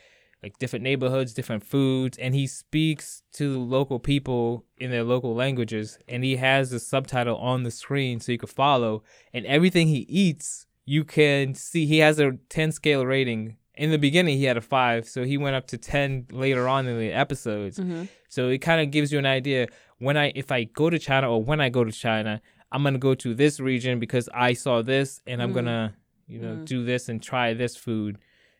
like 0.42 0.58
different 0.58 0.82
neighborhoods, 0.82 1.34
different 1.34 1.62
foods, 1.62 2.16
and 2.16 2.34
he 2.34 2.46
speaks 2.46 3.22
to 3.32 3.62
local 3.62 3.98
people 3.98 4.64
in 4.78 4.90
their 4.90 5.04
local 5.04 5.34
languages, 5.34 5.98
and 6.08 6.24
he 6.24 6.36
has 6.36 6.70
the 6.70 6.80
subtitle 6.80 7.36
on 7.36 7.62
the 7.62 7.70
screen 7.70 8.20
so 8.20 8.32
you 8.32 8.38
can 8.38 8.48
follow. 8.48 9.02
And 9.34 9.44
everything 9.44 9.88
he 9.88 10.06
eats, 10.08 10.66
you 10.86 11.04
can 11.04 11.54
see. 11.54 11.84
He 11.86 11.98
has 11.98 12.18
a 12.18 12.38
ten 12.48 12.72
scale 12.72 13.04
rating. 13.04 13.56
In 13.80 13.90
the 13.90 13.98
beginning, 13.98 14.36
he 14.36 14.44
had 14.44 14.58
a 14.58 14.60
five, 14.60 15.08
so 15.08 15.24
he 15.24 15.36
went 15.38 15.56
up 15.56 15.66
to 15.68 15.78
ten 15.78 16.26
later 16.30 16.68
on 16.68 16.86
in 16.86 16.98
the 16.98 17.12
episodes. 17.24 17.78
hmm 17.78 18.04
So 18.28 18.40
it 18.54 18.58
kind 18.58 18.80
of 18.82 18.90
gives 18.90 19.10
you 19.12 19.18
an 19.18 19.24
idea 19.38 19.68
when 20.06 20.16
I 20.24 20.26
if 20.42 20.48
I 20.52 20.64
go 20.64 20.90
to 20.90 20.98
China 20.98 21.26
or 21.32 21.42
when 21.50 21.60
I 21.66 21.68
go 21.70 21.82
to 21.84 21.90
China, 22.06 22.42
I'm 22.72 22.82
gonna 22.84 22.98
go 22.98 23.14
to 23.24 23.34
this 23.42 23.58
region 23.58 23.98
because 23.98 24.28
I 24.48 24.52
saw 24.64 24.82
this 24.82 25.22
and 25.26 25.40
I'm 25.42 25.52
Mm. 25.52 25.54
gonna 25.58 25.82
you 26.28 26.38
know 26.44 26.54
Mm. 26.56 26.64
do 26.74 26.84
this 26.84 27.08
and 27.08 27.22
try 27.22 27.54
this 27.54 27.74
food, 27.86 28.18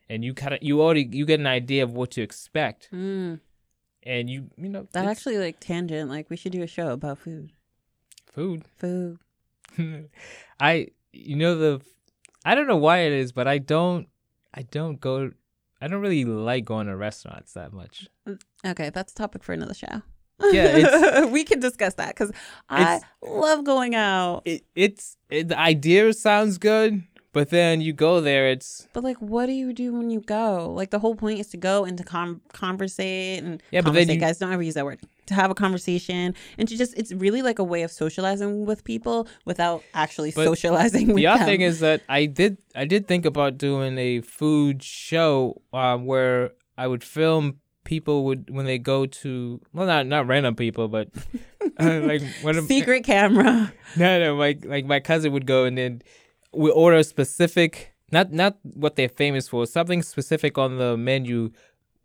and 0.09 0.25
you 0.25 0.33
kind 0.43 0.55
of 0.55 0.61
you 0.63 0.81
already 0.81 1.07
you 1.19 1.27
get 1.27 1.39
an 1.39 1.47
idea 1.61 1.83
of 1.85 1.93
what 1.93 2.11
to 2.13 2.23
expect, 2.23 2.89
Mm. 2.91 3.41
and 4.03 4.31
you 4.31 4.49
you 4.57 4.71
know 4.71 4.89
That 4.93 5.05
actually 5.07 5.37
like 5.47 5.57
tangent. 5.61 6.09
Like 6.09 6.31
we 6.31 6.37
should 6.41 6.53
do 6.53 6.63
a 6.63 6.67
show 6.77 6.89
about 6.99 7.19
food. 7.19 7.53
food. 8.35 8.65
Food. 8.79 9.19
I 10.61 10.89
you 11.13 11.37
know 11.37 11.55
the 11.65 11.73
I 12.45 12.55
don't 12.55 12.67
know 12.67 12.83
why 12.89 13.01
it 13.09 13.13
is, 13.13 13.33
but 13.33 13.47
I 13.47 13.59
don't 13.59 14.09
I 14.55 14.63
don't 14.63 15.01
go 15.01 15.31
I 15.83 15.89
don't 15.89 16.01
really 16.03 16.25
like 16.25 16.65
going 16.65 16.87
to 16.89 16.97
restaurants 16.97 17.55
that 17.55 17.73
much. 17.73 18.07
Okay, 18.67 18.91
that's 18.91 19.13
a 19.13 19.17
topic 19.17 19.43
for 19.43 19.53
another 19.53 19.75
show. 19.75 20.03
Yeah, 20.53 20.77
it's- 20.77 21.31
we 21.31 21.45
can 21.45 21.61
discuss 21.61 21.95
that 21.95 22.09
because 22.09 22.33
I 22.69 23.01
love 23.23 23.65
going 23.65 23.95
out. 23.95 24.43
It, 24.45 24.65
it's 24.75 25.17
it, 25.29 25.49
the 25.49 25.59
idea 25.59 26.13
sounds 26.13 26.59
good, 26.59 27.03
but 27.33 27.51
then 27.51 27.81
you 27.81 27.93
go 27.93 28.21
there, 28.21 28.49
it's 28.49 28.89
But 28.93 29.05
like, 29.05 29.19
what 29.19 29.47
do 29.47 29.53
you 29.53 29.73
do 29.73 29.93
when 29.93 30.11
you 30.11 30.21
go? 30.21 30.73
Like, 30.75 30.91
the 30.91 30.99
whole 30.99 31.15
point 31.15 31.39
is 31.41 31.49
to 31.49 31.57
go 31.57 31.85
and 31.85 31.97
to 31.99 32.05
con- 32.05 32.41
conversate 32.53 33.43
and 33.43 33.63
Yeah, 33.71 33.83
but 33.83 33.93
then 33.93 34.09
you- 34.09 34.17
guys 34.17 34.39
don't 34.39 34.53
ever 34.53 34.63
use 34.63 34.75
that 34.75 34.85
word. 34.85 35.01
to 35.27 35.35
have 35.35 35.51
a 35.51 35.55
conversation 35.55 36.35
and 36.59 36.67
to 36.69 36.77
just 36.77 36.93
it's 36.99 37.13
really 37.13 37.41
like 37.41 37.61
a 37.61 37.65
way 37.65 37.83
of 37.85 37.91
socializing 37.93 38.67
with 38.67 38.83
people 38.83 39.29
without 39.45 39.85
actually 39.95 40.33
But 40.35 40.45
socializing 40.45 41.07
with 41.07 41.17
the 41.19 41.29
other 41.29 41.39
them. 41.39 41.47
thing 41.47 41.61
is 41.61 41.79
that 41.81 42.03
I 42.09 42.27
did 42.27 42.59
I 42.75 42.85
did 42.85 43.07
think 43.07 43.25
about 43.25 43.57
doing 43.57 43.97
a 43.97 44.23
food 44.23 44.83
show 44.83 45.63
um, 45.73 46.05
where 46.05 46.51
I 46.77 46.89
would 46.89 47.05
film 47.05 47.61
people 47.85 48.25
would 48.25 48.51
when 48.51 48.67
they 48.67 48.79
go 48.79 49.07
to 49.07 49.61
well 49.73 49.87
not 49.87 50.07
not 50.09 50.27
random 50.27 50.57
people 50.57 50.89
but 50.89 51.09
uh, 51.79 52.01
like 52.01 52.23
of 52.45 52.67
secret 52.67 53.05
camera. 53.05 53.73
no 53.97 54.19
no 54.19 54.35
like 54.35 54.65
like 54.65 54.85
my 54.85 54.99
cousin 54.99 55.31
would 55.33 55.47
go 55.47 55.65
and 55.65 55.79
then 55.79 56.03
we 56.53 56.71
order 56.71 56.97
a 56.99 57.05
specific 57.05 57.93
not 58.13 58.33
not 58.33 58.59
what 58.63 58.97
they're 58.97 59.09
famous 59.09 59.49
for 59.49 59.67
something 59.67 60.03
specific 60.03 60.59
on 60.59 60.79
the 60.79 60.97
menu 60.97 61.51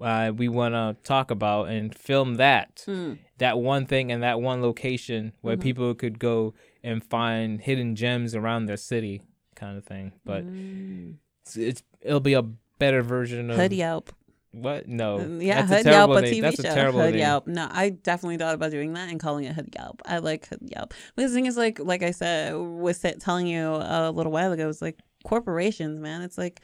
uh, 0.02 0.32
we 0.36 0.48
want 0.50 0.74
to 0.74 0.96
talk 1.08 1.32
about 1.32 1.70
and 1.70 1.96
film 1.96 2.36
that 2.36 2.84
Mm. 2.88 3.18
that 3.38 3.58
one 3.60 3.86
thing 3.86 4.12
and 4.12 4.22
that 4.24 4.42
one 4.42 4.62
location 4.62 5.34
where 5.42 5.58
Mhm. 5.58 5.62
people 5.62 5.96
could 5.96 6.20
go 6.20 6.54
and 6.84 7.04
find 7.04 7.62
hidden 7.62 7.96
gems 7.96 8.36
around 8.36 8.66
their 8.66 8.78
city 8.78 9.22
kind 9.56 9.78
of 9.78 9.84
thing 9.86 10.12
but 10.26 10.44
Mm. 10.46 11.16
it's, 11.42 11.56
it's 11.58 11.84
it'll 12.02 12.20
be 12.20 12.34
a 12.34 12.44
better 12.78 13.02
version 13.02 13.50
of 13.50 13.58
Hood 13.58 13.74
Yelp. 13.74 14.12
What 14.56 14.88
no 14.88 15.20
Yeah, 15.40 15.62
that's 15.62 15.72
a 15.72 15.76
Hood 15.78 15.86
Yelp, 15.86 15.96
terrible 16.12 16.18
a 16.18 16.22
name 16.22 16.34
TV 16.34 16.42
that's 16.42 16.62
show. 16.62 16.70
a 16.70 16.74
terrible 16.74 17.00
Hood 17.02 17.12
name 17.12 17.20
Yelp. 17.20 17.48
No, 17.48 17.68
I 17.70 17.90
definitely 17.90 18.38
thought 18.38 18.56
about 18.56 18.72
doing 18.72 18.94
that 18.94 19.10
and 19.10 19.20
calling 19.20 19.46
it 19.46 19.54
Hood 19.54 19.74
Yelp. 19.78 20.02
I 20.06 20.20
like 20.20 20.48
Hood 20.48 20.62
Yelp. 20.62 20.94
But 21.16 21.24
the 21.28 21.30
thing 21.30 21.46
is, 21.46 21.58
like, 21.58 21.80
like 21.80 22.04
I 22.04 22.12
said, 22.12 22.56
was 22.56 23.04
telling 23.20 23.48
you 23.48 23.68
a 23.68 24.12
little 24.12 24.32
while 24.32 24.52
ago, 24.52 24.70
it's 24.70 24.82
like 24.82 25.00
corporations, 25.26 26.00
man. 26.00 26.22
It's 26.22 26.38
like, 26.38 26.62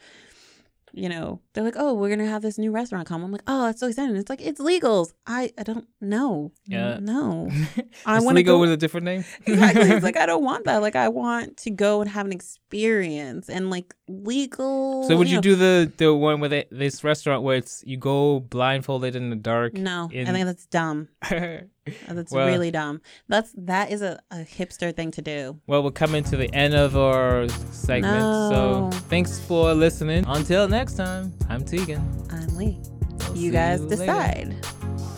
you 0.93 1.07
know, 1.07 1.39
they're 1.53 1.63
like, 1.63 1.75
oh, 1.77 1.93
we're 1.93 2.09
gonna 2.09 2.27
have 2.27 2.41
this 2.41 2.57
new 2.57 2.71
restaurant 2.71 3.07
come. 3.07 3.23
I'm 3.23 3.31
like, 3.31 3.43
oh, 3.47 3.63
that's 3.65 3.79
so 3.79 3.87
exciting. 3.87 4.15
It's 4.17 4.29
like 4.29 4.41
it's 4.41 4.59
legals. 4.59 5.13
I 5.25 5.51
I 5.57 5.63
don't 5.63 5.87
know. 6.01 6.51
Yeah. 6.65 6.99
no. 7.01 7.49
I 8.05 8.19
wanna 8.19 8.43
go- 8.43 8.59
with 8.59 8.71
a 8.71 8.77
different 8.77 9.05
name 9.05 9.23
exactly. 9.45 9.89
It's 9.89 10.03
like 10.09 10.17
I 10.17 10.25
don't 10.25 10.43
want 10.43 10.65
that. 10.65 10.81
Like 10.81 10.97
I 10.97 11.07
want 11.07 11.57
to 11.57 11.69
go 11.69 12.01
and 12.01 12.09
have 12.09 12.25
an 12.25 12.33
experience 12.33 13.49
and 13.49 13.69
like 13.69 13.93
legal. 14.11 15.03
so 15.07 15.17
would 15.17 15.27
you 15.29 15.35
know. 15.37 15.41
do 15.41 15.55
the 15.55 15.91
the 15.97 16.13
one 16.13 16.39
with 16.39 16.53
it, 16.53 16.67
this 16.71 17.03
restaurant 17.03 17.43
where 17.43 17.55
it's 17.57 17.83
you 17.85 17.97
go 17.97 18.39
blindfolded 18.39 19.15
in 19.15 19.29
the 19.29 19.35
dark 19.35 19.73
No, 19.73 20.09
in- 20.11 20.27
I 20.27 20.31
think 20.31 20.45
that's 20.45 20.65
dumb. 20.67 21.07
That's 22.07 22.31
Well- 22.31 22.45
really 22.47 22.69
dumb. 22.69 23.01
That's 23.27 23.51
that 23.57 23.91
is 23.91 24.01
a, 24.03 24.19
a 24.29 24.45
hipster 24.45 24.95
thing 24.95 25.09
to 25.11 25.21
do. 25.23 25.59
Well, 25.65 25.81
we're 25.83 25.91
coming 25.91 26.23
to 26.25 26.37
the 26.37 26.53
end 26.53 26.75
of 26.75 26.95
our 26.95 27.49
segment. 27.71 28.19
No. 28.19 28.89
So 28.91 28.97
thanks 29.09 29.39
for 29.39 29.73
listening. 29.73 30.23
Until 30.27 30.67
next 30.67 30.93
time, 30.95 31.33
I'm 31.49 31.63
Tegan. 31.65 32.01
I'm 32.31 32.55
Lee. 32.55 32.79
I'll 33.21 33.35
You 33.35 33.51
guys 33.51 33.81
later. 33.81 33.95
decide. 33.95 34.65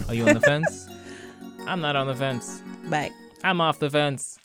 Are 0.07 0.13
you 0.15 0.25
on 0.27 0.35
the 0.35 0.41
fence? 0.41 0.87
I'm 1.67 1.81
not 1.81 1.95
on 1.97 2.07
the 2.07 2.15
fence. 2.15 2.61
Bye. 2.89 3.11
I'm 3.43 3.59
off 3.59 3.79
the 3.79 3.89
fence. 3.89 4.37